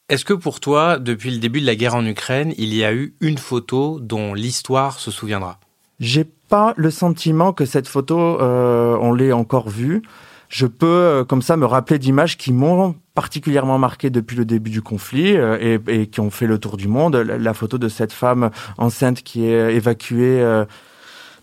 Est-ce 0.10 0.24
que 0.24 0.34
pour 0.34 0.62
toi, 0.62 1.00
depuis 1.00 1.32
le 1.32 1.38
début 1.38 1.60
de 1.60 1.66
la 1.66 1.76
guerre 1.76 1.96
en 1.96 2.06
Ukraine, 2.06 2.54
il 2.58 2.74
y 2.74 2.86
a 2.86 2.94
eu 2.94 3.14
une 3.20 3.38
photo 3.38 4.00
dont 4.00 4.34
l'histoire 4.34 5.00
se 5.00 5.12
souviendra? 5.12 5.60
J'ai 6.00 6.24
pas 6.24 6.74
le 6.78 6.92
sentiment 6.92 7.52
que 7.52 7.66
cette 7.66 7.90
photo, 7.90 8.18
euh, 8.40 8.98
on 9.02 9.12
l'ait 9.12 9.34
encore 9.34 9.68
vue. 9.70 10.02
Je 10.48 10.66
peux, 10.66 10.88
euh, 10.88 11.26
comme 11.26 11.42
ça, 11.42 11.58
me 11.58 11.66
rappeler 11.66 12.00
d'images 12.00 12.38
qui 12.38 12.54
m'ont 12.54 12.96
particulièrement 13.16 13.80
marqué 13.80 14.10
depuis 14.10 14.38
le 14.38 14.46
début 14.46 14.70
du 14.70 14.82
conflit 14.82 15.36
euh, 15.36 15.58
et, 15.60 15.94
et, 15.94 16.08
qui 16.08 16.22
ont 16.22 16.30
fait 16.30 16.48
le 16.48 16.58
tour 16.58 16.78
du 16.78 16.88
monde. 16.88 17.18
La, 17.18 17.54
photo 17.54 17.78
de 17.78 17.90
cette 17.90 18.14
femme 18.14 18.50
enceinte 18.78 19.24
qui 19.24 19.46
est 19.46 19.76
évacuée 19.76 20.42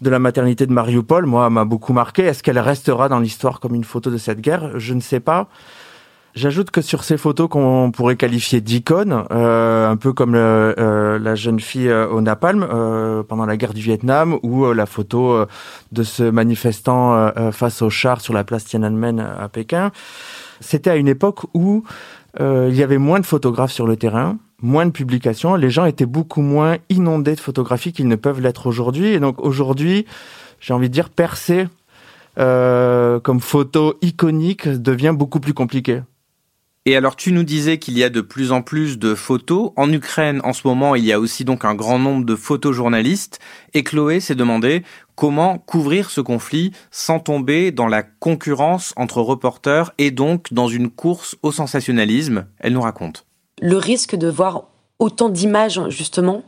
de 0.01 0.11
la 0.11 0.19
maternité 0.19 0.67
de 0.67 0.73
Mariupol, 0.73 1.27
moi, 1.27 1.51
m'a 1.51 1.67
beaucoup 1.67 1.93
marqué. 1.93 2.23
Est-ce 2.23 2.43
qu'elle 2.43 2.59
restera 2.59 3.11
dans 3.11 3.21
l'histoire 3.21 3.61
comme 3.61 3.75
une 3.75 3.85
photo 3.85 4.11
de 4.11 4.17
cette 4.17 4.41
guerre? 4.41 4.79
Je 4.79 4.95
ne 4.95 5.01
sais 5.01 5.21
pas. 5.21 5.51
J'ajoute 6.35 6.73
que 6.73 6.83
sur 6.83 7.05
ces 7.05 7.17
photos 7.17 7.49
qu'on 7.49 7.93
pourrait 7.93 8.17
qualifier 8.17 8.61
d'icônes, 8.61 9.25
euh, 9.31 9.89
un 9.89 9.97
peu 9.97 10.13
comme 10.13 10.33
le, 10.33 10.75
euh, 10.79 11.17
la 11.17 11.37
jeune 11.37 11.61
fille 11.61 11.89
euh, 11.89 12.09
au 12.09 12.21
napalm 12.21 12.67
euh, 12.69 13.23
pendant 13.23 13.47
la 13.47 13.57
guerre 13.57 13.73
du 13.73 13.81
Vietnam, 13.83 14.41
ou 14.43 14.65
euh, 14.65 14.75
la 14.75 14.87
photo 14.87 15.47
de 15.93 16.03
ce 16.03 16.25
manifestant 16.25 17.31
face 17.53 17.83
au 17.83 17.91
char 17.91 18.21
sur 18.21 18.35
la 18.35 18.43
place 18.43 18.65
Tiananmen 18.65 19.21
à 19.21 19.49
Pékin, 19.49 19.93
c'était 20.61 20.91
à 20.91 20.97
une 20.97 21.09
époque 21.09 21.43
où 21.55 21.85
il 22.41 22.75
y 22.75 22.83
avait 22.83 22.99
moins 22.99 23.21
de 23.21 23.27
photographes 23.27 23.73
sur 23.73 23.87
le 23.87 23.97
terrain, 23.97 24.39
moins 24.61 24.87
de 24.87 24.91
publications, 24.91 25.55
les 25.55 25.71
gens 25.71 25.85
étaient 25.85 26.07
beaucoup 26.07 26.43
moins 26.43 26.79
inondés 26.89 27.37
de 27.37 27.41
photographies 27.41 27.93
qu'ils 27.93 28.09
ne 28.09 28.17
peuvent 28.17 28.41
l'être 28.41 28.67
aujourd'hui. 28.67 29.09
Et 29.09 29.21
donc 29.21 29.41
aujourd'hui, 29.41 30.05
j'ai 30.59 30.75
envie 30.75 30.89
de 30.89 30.95
dire 30.95 31.11
percer 31.11 31.69
euh, 32.39 33.21
comme 33.21 33.41
photo 33.41 33.95
iconique 34.03 34.69
devient 34.69 35.13
beaucoup 35.17 35.39
plus 35.39 35.55
compliqué. 35.55 36.03
Et 36.87 36.97
alors 36.97 37.17
tu 37.17 37.33
nous 37.33 37.45
disais 37.45 37.79
qu'il 37.79 37.97
y 37.97 38.05
a 38.05 38.11
de 38.11 38.21
plus 38.21 38.53
en 38.53 38.61
plus 38.61 38.99
de 38.99 39.15
photos. 39.15 39.71
En 39.77 39.91
Ukraine, 39.91 40.43
en 40.45 40.53
ce 40.53 40.69
moment, 40.69 40.95
il 40.95 41.05
y 41.05 41.13
a 41.13 41.19
aussi 41.19 41.47
donc 41.47 41.65
un 41.65 41.75
grand 41.75 41.99
nombre 41.99 42.27
de 42.27 42.37
photojournalistes. 42.37 43.39
Et 43.73 43.83
Chloé 43.83 44.21
s'est 44.21 44.35
demandé 44.35 44.83
comment 45.15 45.57
couvrir 45.57 46.11
ce 46.11 46.21
conflit 46.21 46.73
sans 46.91 47.21
tomber 47.21 47.73
dans 47.73 47.87
la 47.87 48.03
concurrence 48.03 48.93
entre 48.97 49.23
reporters 49.23 49.93
et 49.97 50.11
donc 50.11 50.53
dans 50.53 50.69
une 50.69 50.91
course 50.91 51.37
au 51.43 51.53
sensationnalisme. 51.53 52.47
Elle 52.59 52.75
nous 52.75 52.83
raconte. 52.83 53.25
Le 53.63 53.79
risque 53.79 54.15
de 54.15 54.29
voir 54.29 54.65
autant 54.99 55.31
d'images, 55.31 55.81
justement, 55.89 56.43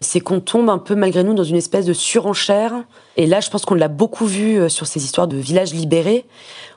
c'est 0.00 0.20
qu'on 0.20 0.40
tombe 0.40 0.70
un 0.70 0.78
peu 0.78 0.94
malgré 0.94 1.24
nous 1.24 1.34
dans 1.34 1.44
une 1.44 1.56
espèce 1.56 1.86
de 1.86 1.92
surenchère. 1.92 2.84
Et 3.16 3.26
là, 3.26 3.40
je 3.40 3.50
pense 3.50 3.64
qu'on 3.64 3.74
l'a 3.74 3.88
beaucoup 3.88 4.26
vu 4.26 4.58
euh, 4.58 4.68
sur 4.68 4.86
ces 4.86 5.04
histoires 5.04 5.28
de 5.28 5.36
villages 5.36 5.72
libérés, 5.72 6.26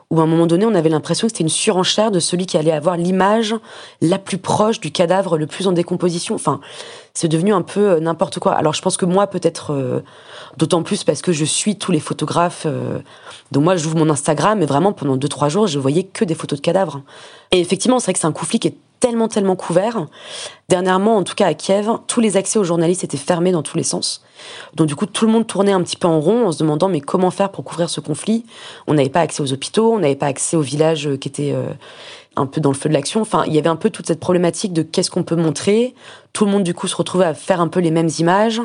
où 0.09 0.21
à 0.21 0.23
un 0.23 0.27
moment 0.27 0.47
donné, 0.47 0.65
on 0.65 0.73
avait 0.73 0.89
l'impression 0.89 1.27
que 1.27 1.33
c'était 1.33 1.43
une 1.43 1.49
surenchère 1.49 2.11
de 2.11 2.19
celui 2.19 2.45
qui 2.45 2.57
allait 2.57 2.71
avoir 2.71 2.95
l'image 2.95 3.55
la 4.01 4.17
plus 4.17 4.37
proche 4.37 4.79
du 4.79 4.91
cadavre 4.91 5.37
le 5.37 5.47
plus 5.47 5.67
en 5.67 5.73
décomposition. 5.73 6.35
Enfin, 6.35 6.61
c'est 7.13 7.27
devenu 7.27 7.53
un 7.53 7.61
peu 7.61 7.91
euh, 7.91 7.99
n'importe 7.99 8.39
quoi. 8.39 8.53
Alors, 8.53 8.73
je 8.73 8.81
pense 8.81 8.95
que 8.95 9.05
moi, 9.05 9.27
peut-être, 9.27 9.73
euh, 9.73 10.01
d'autant 10.55 10.81
plus 10.81 11.03
parce 11.03 11.21
que 11.21 11.33
je 11.33 11.43
suis 11.43 11.77
tous 11.77 11.91
les 11.91 11.99
photographes. 11.99 12.63
Euh, 12.65 12.99
donc 13.51 13.65
moi, 13.65 13.75
j'ouvre 13.75 13.97
mon 13.97 14.09
Instagram 14.09 14.61
et 14.61 14.65
vraiment, 14.65 14.93
pendant 14.93 15.17
deux, 15.17 15.27
trois 15.27 15.49
jours, 15.49 15.67
je 15.67 15.77
voyais 15.77 16.03
que 16.03 16.23
des 16.23 16.35
photos 16.35 16.59
de 16.59 16.63
cadavres. 16.63 17.01
Et 17.51 17.59
effectivement, 17.59 17.99
c'est 17.99 18.05
vrai 18.05 18.13
que 18.13 18.19
c'est 18.19 18.27
un 18.27 18.31
conflit 18.31 18.59
qui 18.59 18.69
est 18.69 18.77
tellement, 19.01 19.27
tellement 19.27 19.57
couvert. 19.57 20.05
Dernièrement, 20.69 21.17
en 21.17 21.23
tout 21.23 21.35
cas 21.35 21.47
à 21.47 21.53
Kiev, 21.53 21.89
tous 22.07 22.21
les 22.21 22.37
accès 22.37 22.59
aux 22.59 22.63
journalistes 22.63 23.03
étaient 23.03 23.17
fermés 23.17 23.51
dans 23.51 23.61
tous 23.61 23.77
les 23.77 23.83
sens. 23.83 24.23
Donc 24.75 24.87
du 24.87 24.95
coup, 24.95 25.05
tout 25.05 25.25
le 25.25 25.31
monde 25.31 25.47
tournait 25.47 25.71
un 25.71 25.81
petit 25.81 25.95
peu 25.97 26.07
en 26.07 26.19
rond 26.19 26.47
en 26.47 26.51
se 26.51 26.59
demandant 26.59 26.89
mais 26.89 27.01
comment 27.01 27.31
faire 27.31 27.49
pour 27.49 27.63
couvrir 27.63 27.89
ce 27.89 27.99
conflit? 27.99 28.45
On 28.87 28.93
n'avait 28.93 29.09
pas 29.09 29.21
accès 29.21 29.41
aux 29.41 29.53
hôpitaux, 29.53 29.93
on 29.93 29.99
n'avait 29.99 30.15
pas 30.15 30.27
accès 30.27 30.57
aux 30.57 30.61
villages 30.61 31.09
qui 31.19 31.27
étaient 31.27 31.53
euh, 31.53 31.67
un 32.35 32.45
peu 32.45 32.61
dans 32.61 32.71
le 32.71 32.75
feu 32.75 32.89
de 32.89 32.93
l'action. 32.93 33.21
Enfin, 33.21 33.43
il 33.47 33.53
y 33.53 33.59
avait 33.59 33.69
un 33.69 33.75
peu 33.75 33.89
toute 33.89 34.07
cette 34.07 34.19
problématique 34.19 34.73
de 34.73 34.83
qu'est-ce 34.83 35.11
qu'on 35.11 35.23
peut 35.23 35.35
montrer. 35.35 35.95
Tout 36.33 36.45
le 36.45 36.51
monde 36.51 36.63
du 36.63 36.73
coup 36.73 36.87
se 36.87 36.95
retrouvait 36.95 37.25
à 37.25 37.33
faire 37.33 37.61
un 37.61 37.67
peu 37.67 37.79
les 37.79 37.91
mêmes 37.91 38.09
images. 38.19 38.61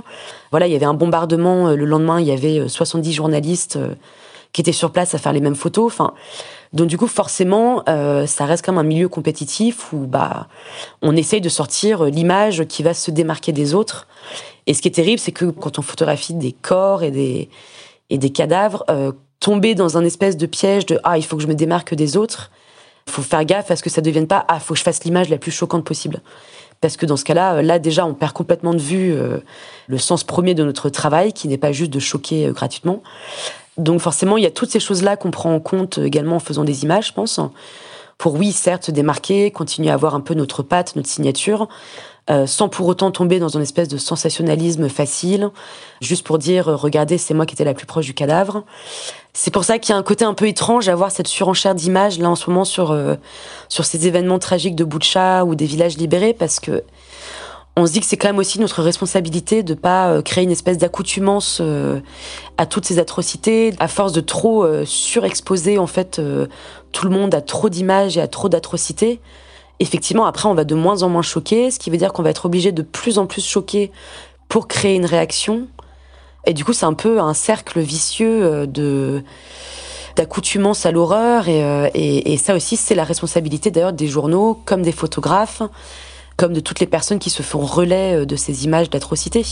Voilà, 0.50 0.66
il 0.66 0.72
y 0.72 0.76
avait 0.76 0.86
un 0.86 0.94
bombardement. 0.94 1.68
Euh, 1.68 1.76
le 1.76 1.84
lendemain, 1.84 2.20
il 2.20 2.26
y 2.26 2.32
avait 2.32 2.68
70 2.68 3.08
euh, 3.08 3.12
journalistes 3.12 3.78
qui 4.52 4.60
étaient 4.60 4.72
sur 4.72 4.90
place 4.90 5.14
à 5.14 5.18
faire 5.18 5.32
les 5.32 5.40
mêmes 5.40 5.54
photos. 5.54 5.86
Enfin, 5.86 6.12
donc 6.72 6.86
du 6.88 6.96
coup, 6.96 7.06
forcément, 7.06 7.82
euh, 7.88 8.26
ça 8.26 8.46
reste 8.46 8.64
comme 8.64 8.78
un 8.78 8.82
milieu 8.82 9.08
compétitif 9.08 9.92
où 9.92 10.06
bah 10.06 10.48
on 11.02 11.16
essaye 11.16 11.40
de 11.40 11.48
sortir 11.48 12.04
l'image 12.04 12.64
qui 12.64 12.82
va 12.82 12.94
se 12.94 13.10
démarquer 13.10 13.52
des 13.52 13.74
autres. 13.74 14.06
Et 14.66 14.74
ce 14.74 14.82
qui 14.82 14.88
est 14.88 14.92
terrible, 14.92 15.18
c'est 15.18 15.32
que 15.32 15.46
quand 15.46 15.78
on 15.78 15.82
photographie 15.82 16.34
des 16.34 16.52
corps 16.52 17.02
et 17.02 17.10
des 17.10 17.48
et 18.10 18.18
des 18.18 18.30
cadavres, 18.30 18.84
euh, 18.90 19.12
tomber 19.40 19.74
dans 19.74 19.96
un 19.96 20.04
espèce 20.04 20.36
de 20.36 20.46
piège 20.46 20.86
de 20.86 21.00
ah 21.02 21.16
il 21.16 21.24
faut 21.24 21.36
que 21.36 21.42
je 21.42 21.48
me 21.48 21.54
démarque 21.54 21.94
des 21.94 22.16
autres. 22.16 22.50
Il 23.06 23.12
faut 23.12 23.22
faire 23.22 23.44
gaffe 23.44 23.70
à 23.70 23.76
ce 23.76 23.82
que 23.82 23.90
ça 23.90 24.00
ne 24.00 24.06
devienne 24.06 24.26
pas 24.26 24.44
ah 24.48 24.60
faut 24.60 24.74
que 24.74 24.78
je 24.78 24.84
fasse 24.84 25.02
l'image 25.04 25.28
la 25.28 25.38
plus 25.38 25.50
choquante 25.50 25.84
possible. 25.84 26.20
Parce 26.80 26.96
que 26.96 27.06
dans 27.06 27.16
ce 27.16 27.24
cas-là, 27.24 27.62
là 27.62 27.78
déjà, 27.78 28.04
on 28.04 28.12
perd 28.12 28.32
complètement 28.32 28.74
de 28.74 28.80
vue 28.80 29.12
euh, 29.12 29.38
le 29.86 29.98
sens 29.98 30.24
premier 30.24 30.54
de 30.54 30.64
notre 30.64 30.90
travail, 30.90 31.32
qui 31.32 31.46
n'est 31.46 31.56
pas 31.56 31.70
juste 31.70 31.92
de 31.92 32.00
choquer 32.00 32.46
euh, 32.46 32.52
gratuitement. 32.52 33.02
Donc 33.78 34.00
forcément, 34.00 34.36
il 34.36 34.42
y 34.42 34.46
a 34.46 34.50
toutes 34.50 34.70
ces 34.70 34.80
choses-là 34.80 35.16
qu'on 35.16 35.30
prend 35.30 35.54
en 35.54 35.60
compte 35.60 35.98
également 35.98 36.36
en 36.36 36.40
faisant 36.40 36.64
des 36.64 36.82
images, 36.82 37.08
je 37.08 37.12
pense. 37.12 37.40
Pour 38.18 38.34
oui, 38.34 38.52
certes, 38.52 38.84
se 38.84 38.90
démarquer, 38.90 39.50
continuer 39.50 39.90
à 39.90 39.94
avoir 39.94 40.14
un 40.14 40.20
peu 40.20 40.34
notre 40.34 40.62
patte, 40.62 40.96
notre 40.96 41.08
signature, 41.08 41.68
euh, 42.30 42.46
sans 42.46 42.68
pour 42.68 42.86
autant 42.86 43.10
tomber 43.10 43.40
dans 43.40 43.48
une 43.48 43.62
espèce 43.62 43.88
de 43.88 43.96
sensationnalisme 43.96 44.88
facile, 44.88 45.50
juste 46.00 46.24
pour 46.24 46.38
dire 46.38 46.68
euh, 46.68 46.76
regardez, 46.76 47.18
c'est 47.18 47.34
moi 47.34 47.46
qui 47.46 47.54
étais 47.54 47.64
la 47.64 47.74
plus 47.74 47.86
proche 47.86 48.06
du 48.06 48.14
cadavre. 48.14 48.64
C'est 49.32 49.50
pour 49.50 49.64
ça 49.64 49.80
qu'il 49.80 49.92
y 49.92 49.96
a 49.96 49.98
un 49.98 50.04
côté 50.04 50.24
un 50.24 50.34
peu 50.34 50.46
étrange 50.46 50.88
à 50.88 50.92
avoir 50.92 51.10
cette 51.10 51.26
surenchère 51.26 51.74
d'images 51.74 52.20
là 52.20 52.30
en 52.30 52.36
ce 52.36 52.48
moment 52.48 52.64
sur 52.64 52.92
euh, 52.92 53.16
sur 53.68 53.84
ces 53.84 54.06
événements 54.06 54.38
tragiques 54.38 54.76
de 54.76 54.84
Boucha 54.84 55.44
ou 55.44 55.56
des 55.56 55.66
villages 55.66 55.96
libérés, 55.96 56.32
parce 56.32 56.60
que 56.60 56.84
on 57.76 57.86
se 57.86 57.92
dit 57.92 58.00
que 58.00 58.06
c'est 58.06 58.16
quand 58.16 58.28
même 58.28 58.38
aussi 58.38 58.60
notre 58.60 58.82
responsabilité 58.82 59.62
de 59.62 59.74
pas 59.74 60.10
euh, 60.10 60.22
créer 60.22 60.44
une 60.44 60.50
espèce 60.50 60.76
d'accoutumance 60.76 61.58
euh, 61.60 62.00
à 62.58 62.66
toutes 62.66 62.84
ces 62.84 62.98
atrocités, 62.98 63.72
à 63.78 63.88
force 63.88 64.12
de 64.12 64.20
trop 64.20 64.64
euh, 64.64 64.84
surexposer 64.84 65.78
en 65.78 65.86
fait 65.86 66.20
tout 66.92 67.06
le 67.06 67.10
monde 67.10 67.34
à 67.34 67.40
trop 67.40 67.70
d'images 67.70 68.18
et 68.18 68.20
à 68.20 68.28
trop 68.28 68.48
d'atrocités. 68.48 69.20
Effectivement, 69.80 70.26
après, 70.26 70.48
on 70.48 70.54
va 70.54 70.64
de 70.64 70.74
moins 70.74 71.02
en 71.02 71.08
moins 71.08 71.22
choquer, 71.22 71.70
ce 71.70 71.78
qui 71.78 71.90
veut 71.90 71.96
dire 71.96 72.12
qu'on 72.12 72.22
va 72.22 72.30
être 72.30 72.44
obligé 72.44 72.72
de 72.72 72.82
plus 72.82 73.18
en 73.18 73.26
plus 73.26 73.44
choquer 73.44 73.90
pour 74.48 74.68
créer 74.68 74.94
une 74.94 75.06
réaction. 75.06 75.66
Et 76.44 76.52
du 76.52 76.64
coup, 76.64 76.74
c'est 76.74 76.86
un 76.86 76.92
peu 76.92 77.20
un 77.20 77.34
cercle 77.34 77.80
vicieux 77.80 78.66
de 78.66 79.22
d'accoutumance 80.14 80.84
à 80.84 80.90
l'horreur. 80.90 81.48
Et, 81.48 81.60
et, 81.94 82.34
et 82.34 82.36
ça 82.36 82.54
aussi, 82.54 82.76
c'est 82.76 82.94
la 82.94 83.04
responsabilité 83.04 83.70
d'ailleurs 83.70 83.94
des 83.94 84.08
journaux 84.08 84.60
comme 84.66 84.82
des 84.82 84.92
photographes 84.92 85.62
comme 86.42 86.54
de 86.54 86.58
toutes 86.58 86.80
les 86.80 86.88
personnes 86.88 87.20
qui 87.20 87.30
se 87.30 87.40
font 87.40 87.60
relais 87.60 88.16
euh, 88.16 88.26
de 88.26 88.34
ces 88.34 88.64
images 88.64 88.90
d'atrocités. 88.90 89.44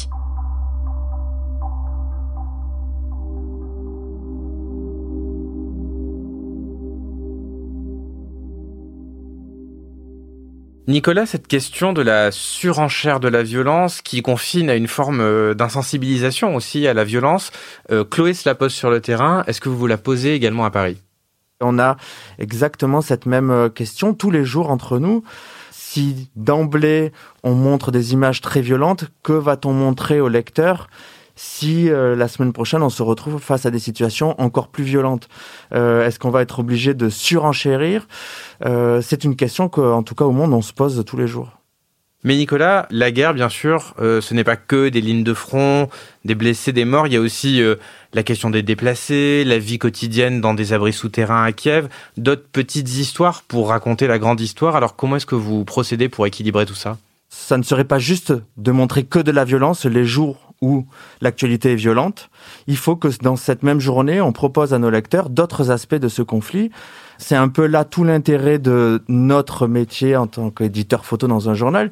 Nicolas, 10.89 11.27
cette 11.27 11.47
question 11.47 11.93
de 11.93 12.03
la 12.03 12.33
surenchère 12.33 13.21
de 13.21 13.29
la 13.29 13.45
violence 13.45 14.03
qui 14.03 14.21
confine 14.21 14.69
à 14.69 14.75
une 14.75 14.89
forme 14.89 15.21
euh, 15.21 15.55
d'insensibilisation 15.55 16.57
aussi 16.57 16.89
à 16.89 16.95
la 16.95 17.05
violence, 17.05 17.53
euh, 17.93 18.03
Chloé 18.03 18.35
se 18.35 18.49
la 18.49 18.57
pose 18.57 18.75
sur 18.75 18.91
le 18.91 19.01
terrain. 19.01 19.45
Est-ce 19.47 19.61
que 19.61 19.69
vous 19.69 19.79
vous 19.79 19.87
la 19.87 19.97
posez 19.97 20.35
également 20.35 20.65
à 20.65 20.73
Paris? 20.73 21.01
On 21.61 21.79
a 21.79 21.97
exactement 22.41 23.01
cette 23.01 23.27
même 23.27 23.71
question 23.73 24.13
tous 24.13 24.33
les 24.33 24.45
jours 24.45 24.73
entre 24.73 24.99
nous 24.99 25.23
si 25.93 26.31
d'emblée 26.37 27.11
on 27.43 27.55
montre 27.55 27.91
des 27.91 28.13
images 28.13 28.41
très 28.41 28.61
violentes, 28.61 29.07
que 29.25 29.33
va-t-on 29.33 29.73
montrer 29.73 30.21
au 30.21 30.29
lecteur 30.29 30.89
si 31.35 31.91
euh, 31.91 32.15
la 32.15 32.29
semaine 32.29 32.53
prochaine 32.53 32.83
on 32.83 32.91
se 32.91 33.03
retrouve 33.03 33.41
face 33.41 33.67
à 33.67 33.71
des 33.71 33.81
situations 33.81 34.41
encore 34.41 34.69
plus 34.69 34.85
violentes? 34.85 35.29
Euh, 35.73 36.07
Est-ce 36.07 36.21
qu'on 36.21 36.31
va 36.31 36.43
être 36.43 36.61
obligé 36.61 36.95
de 36.95 37.09
surenchérir? 37.09 38.07
Euh, 38.65 39.01
C'est 39.03 39.25
une 39.25 39.35
question 39.35 39.69
qu'en 39.69 40.05
tout 40.05 40.15
cas 40.15 40.27
au 40.27 40.33
monde 40.33 40.53
on 40.53 40.63
se 40.63 40.73
pose 40.73 41.03
tous 41.05 41.17
les 41.17 41.27
jours. 41.27 41.60
Mais 42.23 42.37
Nicolas, 42.37 42.87
la 42.91 43.11
guerre, 43.11 43.33
bien 43.33 43.49
sûr, 43.49 43.95
ce 43.99 44.35
n'est 44.35 44.45
pas 44.45 44.57
que 44.57 44.91
des 44.91 45.01
lignes 45.01 45.25
de 45.25 45.33
front, 45.33 45.89
des 46.27 46.35
blessés, 46.35 46.73
des 46.73 46.85
morts. 46.85 47.07
Il 47.07 47.15
y 47.15 47.17
a 47.17 47.21
aussi 47.21 47.63
la 48.13 48.23
question 48.23 48.51
des 48.51 48.63
déplacés, 48.63 49.43
la 49.45 49.59
vie 49.59 49.79
quotidienne 49.79 50.43
dans 50.43 50.53
des 50.53 50.75
abris 50.75 50.93
souterrains 50.93 51.43
à 51.43 51.53
Kiev, 51.53 51.89
d'autres 52.19 52.47
petites 52.53 52.95
histoires 52.95 53.43
pour 53.43 53.71
raconter 53.71 54.07
la 54.07 54.19
grande 54.19 54.41
histoire. 54.41 54.77
Alors 54.77 54.97
comment 54.97 55.17
est-ce 55.17 55.25
que 55.25 55.35
vous 55.35 55.65
procédez 55.65 56.11
pour 56.11 56.27
équilibrer 56.27 56.67
tout 56.67 56.75
ça? 56.75 56.99
Ça 57.31 57.57
ne 57.57 57.63
serait 57.63 57.85
pas 57.85 57.99
juste 57.99 58.35
de 58.59 58.71
montrer 58.71 59.05
que 59.05 59.19
de 59.19 59.31
la 59.31 59.45
violence 59.45 59.87
les 59.87 60.05
jours 60.05 60.53
où 60.61 60.87
l'actualité 61.23 61.73
est 61.73 61.77
violente, 61.77 62.29
il 62.67 62.77
faut 62.77 62.97
que 62.97 63.09
dans 63.23 63.37
cette 63.37 63.63
même 63.63 63.81
journée, 63.81 64.21
on 64.21 64.33
propose 64.33 64.75
à 64.75 64.79
nos 64.79 64.91
lecteurs 64.91 65.31
d'autres 65.31 65.71
aspects 65.71 65.95
de 65.95 66.09
ce 66.09 66.21
conflit. 66.21 66.71
C'est 67.21 67.37
un 67.37 67.49
peu 67.49 67.67
là 67.67 67.85
tout 67.85 68.03
l'intérêt 68.03 68.59
de 68.59 69.03
notre 69.09 69.67
métier 69.67 70.17
en 70.17 70.27
tant 70.27 70.51
qu'éditeur 70.51 71.05
photo 71.05 71.29
dans 71.29 71.51
un 71.51 71.55
journal 71.55 71.91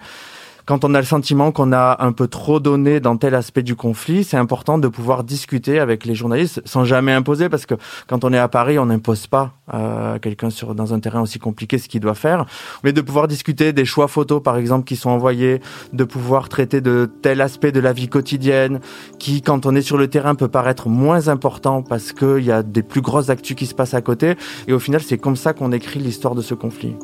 quand 0.68 0.84
on 0.84 0.92
a 0.92 0.98
le 0.98 1.06
sentiment 1.06 1.50
qu'on 1.50 1.72
a 1.72 1.96
un 2.04 2.12
peu 2.12 2.28
trop 2.28 2.60
donné 2.60 3.00
dans 3.00 3.16
tel 3.16 3.34
aspect 3.34 3.62
du 3.62 3.74
conflit, 3.74 4.22
c'est 4.22 4.36
important 4.36 4.76
de 4.76 4.86
pouvoir 4.86 5.24
discuter 5.24 5.80
avec 5.80 6.04
les 6.04 6.14
journalistes 6.14 6.60
sans 6.66 6.84
jamais 6.84 7.14
imposer, 7.14 7.48
parce 7.48 7.64
que 7.64 7.72
quand 8.06 8.22
on 8.22 8.34
est 8.34 8.38
à 8.38 8.48
Paris, 8.48 8.78
on 8.78 8.84
n'impose 8.84 9.28
pas 9.28 9.52
à 9.66 9.78
euh, 9.78 10.18
quelqu'un 10.18 10.50
sur 10.50 10.74
dans 10.74 10.92
un 10.92 11.00
terrain 11.00 11.22
aussi 11.22 11.38
compliqué 11.38 11.78
ce 11.78 11.88
qu'il 11.88 12.02
doit 12.02 12.14
faire, 12.14 12.44
mais 12.84 12.92
de 12.92 13.00
pouvoir 13.00 13.28
discuter 13.28 13.72
des 13.72 13.86
choix 13.86 14.08
photos, 14.08 14.42
par 14.42 14.58
exemple, 14.58 14.84
qui 14.84 14.96
sont 14.96 15.08
envoyés, 15.08 15.62
de 15.94 16.04
pouvoir 16.04 16.50
traiter 16.50 16.82
de 16.82 17.10
tel 17.22 17.40
aspect 17.40 17.72
de 17.72 17.80
la 17.80 17.94
vie 17.94 18.08
quotidienne, 18.10 18.80
qui, 19.18 19.40
quand 19.40 19.64
on 19.64 19.74
est 19.74 19.80
sur 19.80 19.96
le 19.96 20.08
terrain, 20.08 20.34
peut 20.34 20.48
paraître 20.48 20.90
moins 20.90 21.28
important 21.28 21.80
parce 21.80 22.12
qu'il 22.12 22.44
y 22.44 22.52
a 22.52 22.62
des 22.62 22.82
plus 22.82 23.00
grosses 23.00 23.30
actus 23.30 23.56
qui 23.56 23.64
se 23.64 23.74
passent 23.74 23.94
à 23.94 24.02
côté. 24.02 24.36
Et 24.66 24.74
au 24.74 24.78
final, 24.78 25.00
c'est 25.00 25.16
comme 25.16 25.36
ça 25.36 25.54
qu'on 25.54 25.72
écrit 25.72 25.98
l'histoire 25.98 26.34
de 26.34 26.42
ce 26.42 26.52
conflit. 26.52 26.94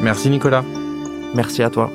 Merci 0.00 0.30
Nicolas. 0.30 0.62
Merci 1.34 1.64
à 1.64 1.70
toi. 1.70 1.90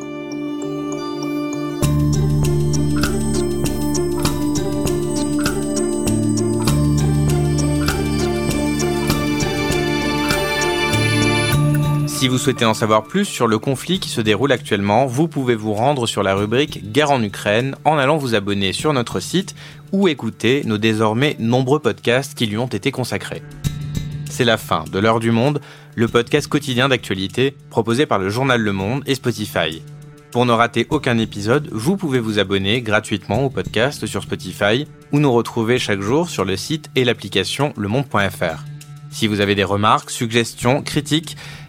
Si 12.26 12.30
vous 12.30 12.40
souhaitez 12.40 12.66
en 12.66 12.74
savoir 12.74 13.04
plus 13.04 13.26
sur 13.26 13.46
le 13.46 13.60
conflit 13.60 14.00
qui 14.00 14.10
se 14.10 14.20
déroule 14.20 14.52
actuellement, 14.52 15.06
vous 15.06 15.28
pouvez 15.28 15.54
vous 15.54 15.76
rendre 15.76 16.08
sur 16.08 16.24
la 16.24 16.34
rubrique 16.34 16.92
Guerre 16.92 17.12
en 17.12 17.22
Ukraine 17.22 17.76
en 17.86 18.00
allant 18.00 18.18
vous 18.18 18.34
abonner 18.34 18.74
sur 18.74 18.94
notre 18.94 19.20
site 19.20 19.54
ou 19.92 20.08
écouter 20.08 20.64
nos 20.66 20.80
désormais 20.80 21.36
nombreux 21.38 21.78
podcasts 21.78 22.34
qui 22.34 22.48
lui 22.48 22.58
ont 22.58 22.66
été 22.66 22.90
consacrés. 22.90 23.44
C'est 24.28 24.44
la 24.44 24.58
fin 24.58 24.86
de 24.92 24.98
l'heure 24.98 25.20
du 25.20 25.30
monde, 25.30 25.62
le 25.94 26.08
podcast 26.08 26.48
quotidien 26.48 26.90
d'actualité 26.90 27.56
proposé 27.70 28.08
par 28.08 28.18
le 28.18 28.32
journal 28.32 28.60
Le 28.60 28.74
Monde 28.74 29.04
et 29.06 29.14
Spotify. 29.14 29.84
Pour 30.32 30.48
ne 30.48 30.52
rater 30.52 30.88
aucun 30.90 31.20
épisode, 31.20 31.70
vous 31.72 31.96
pouvez 31.96 32.20
vous 32.20 32.40
abonner 32.40 32.82
gratuitement 32.82 33.46
au 33.46 33.52
podcast 33.52 34.08
sur 34.08 34.24
Spotify 34.24 34.88
ou 35.12 35.20
nous 35.20 35.32
retrouver 35.32 35.78
chaque 35.78 36.02
jour 36.02 36.28
sur 36.28 36.44
le 36.44 36.58
site 36.58 36.90
et 36.96 37.06
l'application 37.06 37.72
lemonde.fr. 37.78 38.64
Si 39.12 39.28
vous 39.28 39.40
avez 39.40 39.56
des 39.56 39.64
remarques, 39.64 40.10
suggestions, 40.10 40.82
critiques, 40.82 41.38